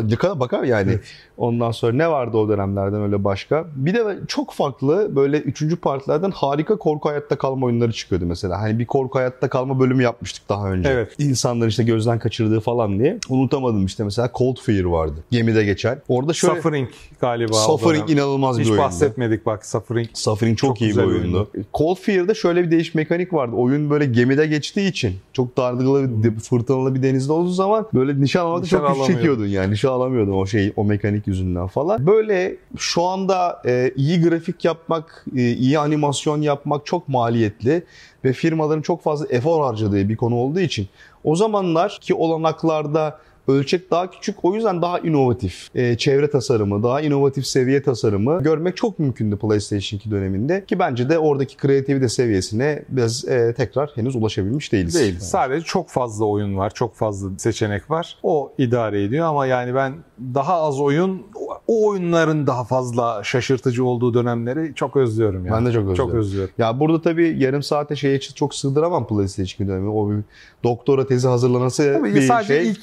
Yıkana 0.08 0.40
bakar 0.40 0.62
yani. 0.64 0.98
Ondan 1.38 1.70
sonra 1.70 1.92
ne 1.92 2.10
vardı 2.10 2.36
o 2.36 2.48
dönemlerden 2.48 3.02
öyle 3.02 3.24
başka? 3.24 3.64
Bir 3.76 3.94
de 3.94 4.18
çok 4.28 4.52
farklı 4.52 5.16
böyle 5.16 5.38
üçüncü 5.38 5.76
partilerden 5.76 6.30
harika 6.30 6.76
korku 6.78 7.08
hayatta 7.08 7.38
kalma 7.38 7.66
oyunları 7.66 7.92
çıkıyordu 7.92 8.26
mesela. 8.26 8.60
Hani 8.60 8.78
bir 8.78 8.86
korku 8.86 9.18
hayatta 9.18 9.48
kalma 9.48 9.80
bölümü 9.80 10.02
yapmıştık 10.02 10.48
daha 10.48 10.70
önce. 10.72 10.88
Evet. 10.88 11.14
İnsanlar 11.18 11.68
işte 11.68 11.82
gözden 11.84 12.18
kaçırdığı 12.18 12.60
falan 12.60 12.98
diye. 12.98 13.18
Unutamadım 13.28 13.86
işte 13.86 14.04
mesela 14.04 14.30
Cold 14.34 14.56
Fear 14.62 14.84
vardı. 14.84 15.14
Gemide 15.30 15.64
geçen. 15.64 16.02
Orada 16.08 16.32
şöyle 16.32 16.54
Suffering 16.54 16.88
galiba. 17.20 17.52
Suffering 17.52 18.10
inanılmaz 18.10 18.58
bir 18.58 18.62
Hiç 18.64 18.70
oyundu. 18.70 18.84
bahsetmedik 18.84 19.46
bak 19.46 19.66
Suffering. 19.66 20.08
Suffering 20.14 20.58
çok, 20.58 20.68
Çok 20.70 20.80
iyi 20.82 20.90
bir 20.92 20.96
bir 20.96 21.02
oyundu. 21.02 21.50
Cold 21.74 21.96
Fear'da 21.96 22.34
şöyle 22.34 22.62
bir 22.66 22.70
değiş 22.70 22.94
mekanik 22.94 23.32
vardı. 23.32 23.56
Oyun 23.56 23.90
böyle 23.90 24.04
gemide 24.04 24.46
geçtiği 24.46 24.88
için 24.90 25.14
çok 25.32 25.56
dardıgılı, 25.56 26.24
bir- 26.24 26.40
fırtınalı 26.40 26.94
bir 26.94 27.02
denizde 27.02 27.32
olduğu 27.32 27.50
zaman 27.50 27.86
böyle 27.94 28.20
nişan 28.20 28.44
almakta 28.46 28.66
çok 28.68 28.88
güç 28.88 29.06
çekiyordun 29.06 29.46
yani. 29.46 29.59
Nişan 29.68 29.92
alamıyordun 29.92 30.32
o 30.32 30.46
şey, 30.46 30.72
o 30.76 30.84
mekanik 30.84 31.26
yüzünden 31.26 31.66
falan. 31.66 32.06
Böyle 32.06 32.56
şu 32.76 33.02
anda 33.02 33.62
e, 33.66 33.92
iyi 33.96 34.22
grafik 34.22 34.64
yapmak, 34.64 35.24
e, 35.36 35.40
iyi 35.40 35.78
animasyon 35.78 36.42
yapmak 36.42 36.86
çok 36.86 37.08
maliyetli 37.08 37.82
ve 38.24 38.32
firmaların 38.32 38.82
çok 38.82 39.02
fazla 39.02 39.26
efor 39.30 39.64
harcadığı 39.64 40.08
bir 40.08 40.16
konu 40.16 40.34
olduğu 40.34 40.60
için 40.60 40.88
o 41.24 41.36
zamanlar 41.36 41.98
ki 42.00 42.14
olanaklarda 42.14 43.18
ölçek 43.48 43.90
daha 43.90 44.10
küçük. 44.10 44.44
O 44.44 44.54
yüzden 44.54 44.82
daha 44.82 44.98
inovatif 44.98 45.68
e, 45.74 45.96
çevre 45.96 46.30
tasarımı, 46.30 46.82
daha 46.82 47.00
inovatif 47.00 47.46
seviye 47.46 47.82
tasarımı 47.82 48.42
görmek 48.42 48.76
çok 48.76 48.98
mümkündü 48.98 49.36
PlayStation 49.36 49.98
2 49.98 50.10
döneminde. 50.10 50.64
Ki 50.64 50.78
bence 50.78 51.08
de 51.08 51.18
oradaki 51.18 51.56
kreativite 51.56 52.08
seviyesine 52.08 52.82
biz 52.88 53.28
e, 53.28 53.54
tekrar 53.54 53.90
henüz 53.94 54.16
ulaşabilmiş 54.16 54.72
değiliz. 54.72 54.94
Değil. 54.94 55.20
Sadece 55.20 55.64
çok 55.64 55.88
fazla 55.88 56.24
oyun 56.24 56.56
var. 56.56 56.70
Çok 56.74 56.94
fazla 56.94 57.28
seçenek 57.38 57.90
var. 57.90 58.18
O 58.22 58.52
idare 58.58 59.04
ediyor 59.04 59.26
ama 59.26 59.46
yani 59.46 59.74
ben 59.74 59.94
daha 60.34 60.54
az 60.54 60.80
oyun 60.80 61.22
o 61.66 61.88
oyunların 61.88 62.46
daha 62.46 62.64
fazla 62.64 63.24
şaşırtıcı 63.24 63.84
olduğu 63.84 64.14
dönemleri 64.14 64.74
çok 64.74 64.96
özlüyorum 64.96 65.46
yani. 65.46 65.56
Ben 65.56 65.66
de 65.66 65.72
çok 65.72 65.80
özlüyorum. 65.80 65.96
Çok 65.96 66.14
özlüyorum. 66.14 66.54
Ya 66.58 66.80
burada 66.80 67.02
tabii 67.02 67.36
yarım 67.38 67.62
saate 67.62 67.96
şeye 67.96 68.20
çok 68.20 68.54
sığdıramam 68.54 69.06
PlayStation 69.06 69.44
2 69.44 69.68
dönemi. 69.68 69.88
O 69.88 70.10
bir 70.10 70.16
doktora 70.64 71.06
tezi 71.06 71.28
hazırlanası 71.28 71.92
Tabii 71.98 72.14
bir 72.14 72.22
sadece 72.22 72.62
şey. 72.62 72.70
ilk 72.70 72.80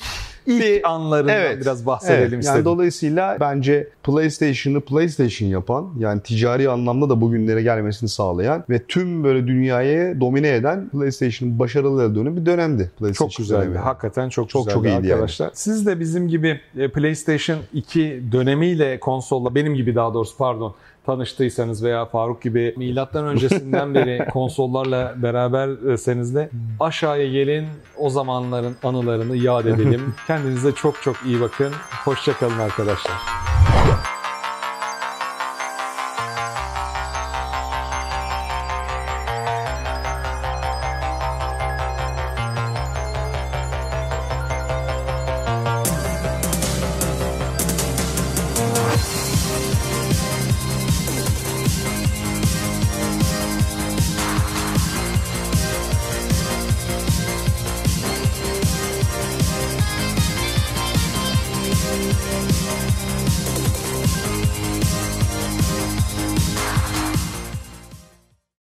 ilk 0.47 0.61
Bir- 0.63 0.89
anlarından 0.91 1.35
Evet. 1.35 1.61
biraz 1.61 1.85
bahsedelim 1.85 2.21
Evet, 2.21 2.31
yani 2.31 2.39
istedim. 2.39 2.65
dolayısıyla 2.65 3.37
bence 3.39 3.87
PlayStation'ı 4.03 4.81
PlayStation 4.81 5.49
yapan 5.49 5.93
yani 5.99 6.21
ticari 6.21 6.69
anlamda 6.69 7.09
da 7.09 7.21
bugünlere 7.21 7.61
gelmesini 7.61 8.09
sağlayan 8.09 8.63
ve 8.69 8.83
tüm 8.83 9.23
böyle 9.23 9.47
dünyayı 9.47 10.19
domine 10.21 10.49
eden 10.55 10.89
PlayStation'ın 10.89 11.59
başarılı 11.59 12.15
dönemü 12.15 12.41
bir 12.41 12.45
dönemdi. 12.45 12.91
PlayStation 12.99 13.29
Çok 13.29 13.37
güzeldi. 13.37 13.61
dönemi. 13.61 13.77
Hakikaten 13.77 14.29
çok, 14.29 14.49
Çok, 14.49 14.65
güzeldi 14.65 14.73
çok 14.73 14.85
iyiydi 14.85 14.93
yani. 15.07 15.13
arkadaşlar. 15.13 15.49
Siz 15.53 15.85
de 15.85 15.99
bizim 15.99 16.27
gibi 16.27 16.59
e, 16.77 16.87
PlayStation 16.87 17.59
2 17.73 18.23
dönemiyle 18.31 18.99
konsolla 18.99 19.55
benim 19.55 19.75
gibi 19.75 19.95
daha 19.95 20.13
doğrusu 20.13 20.37
pardon 20.37 20.75
tanıştıysanız 21.07 21.83
veya 21.83 22.05
Faruk 22.05 22.41
gibi 22.41 22.73
milattan 22.77 23.25
öncesinden 23.25 23.95
beri 23.95 24.25
konsollarla 24.33 25.13
beraberseniz 25.17 26.35
de 26.35 26.49
aşağıya 26.79 27.31
gelin 27.31 27.67
o 27.97 28.09
zamanların 28.09 28.75
anılarını 28.83 29.37
yad 29.37 29.65
edelim. 29.65 30.13
Kendinize 30.27 30.71
çok 30.71 31.01
çok 31.01 31.15
iyi 31.25 31.41
bakın. 31.41 31.73
Hoşçakalın 32.05 32.59
arkadaşlar. 32.59 33.17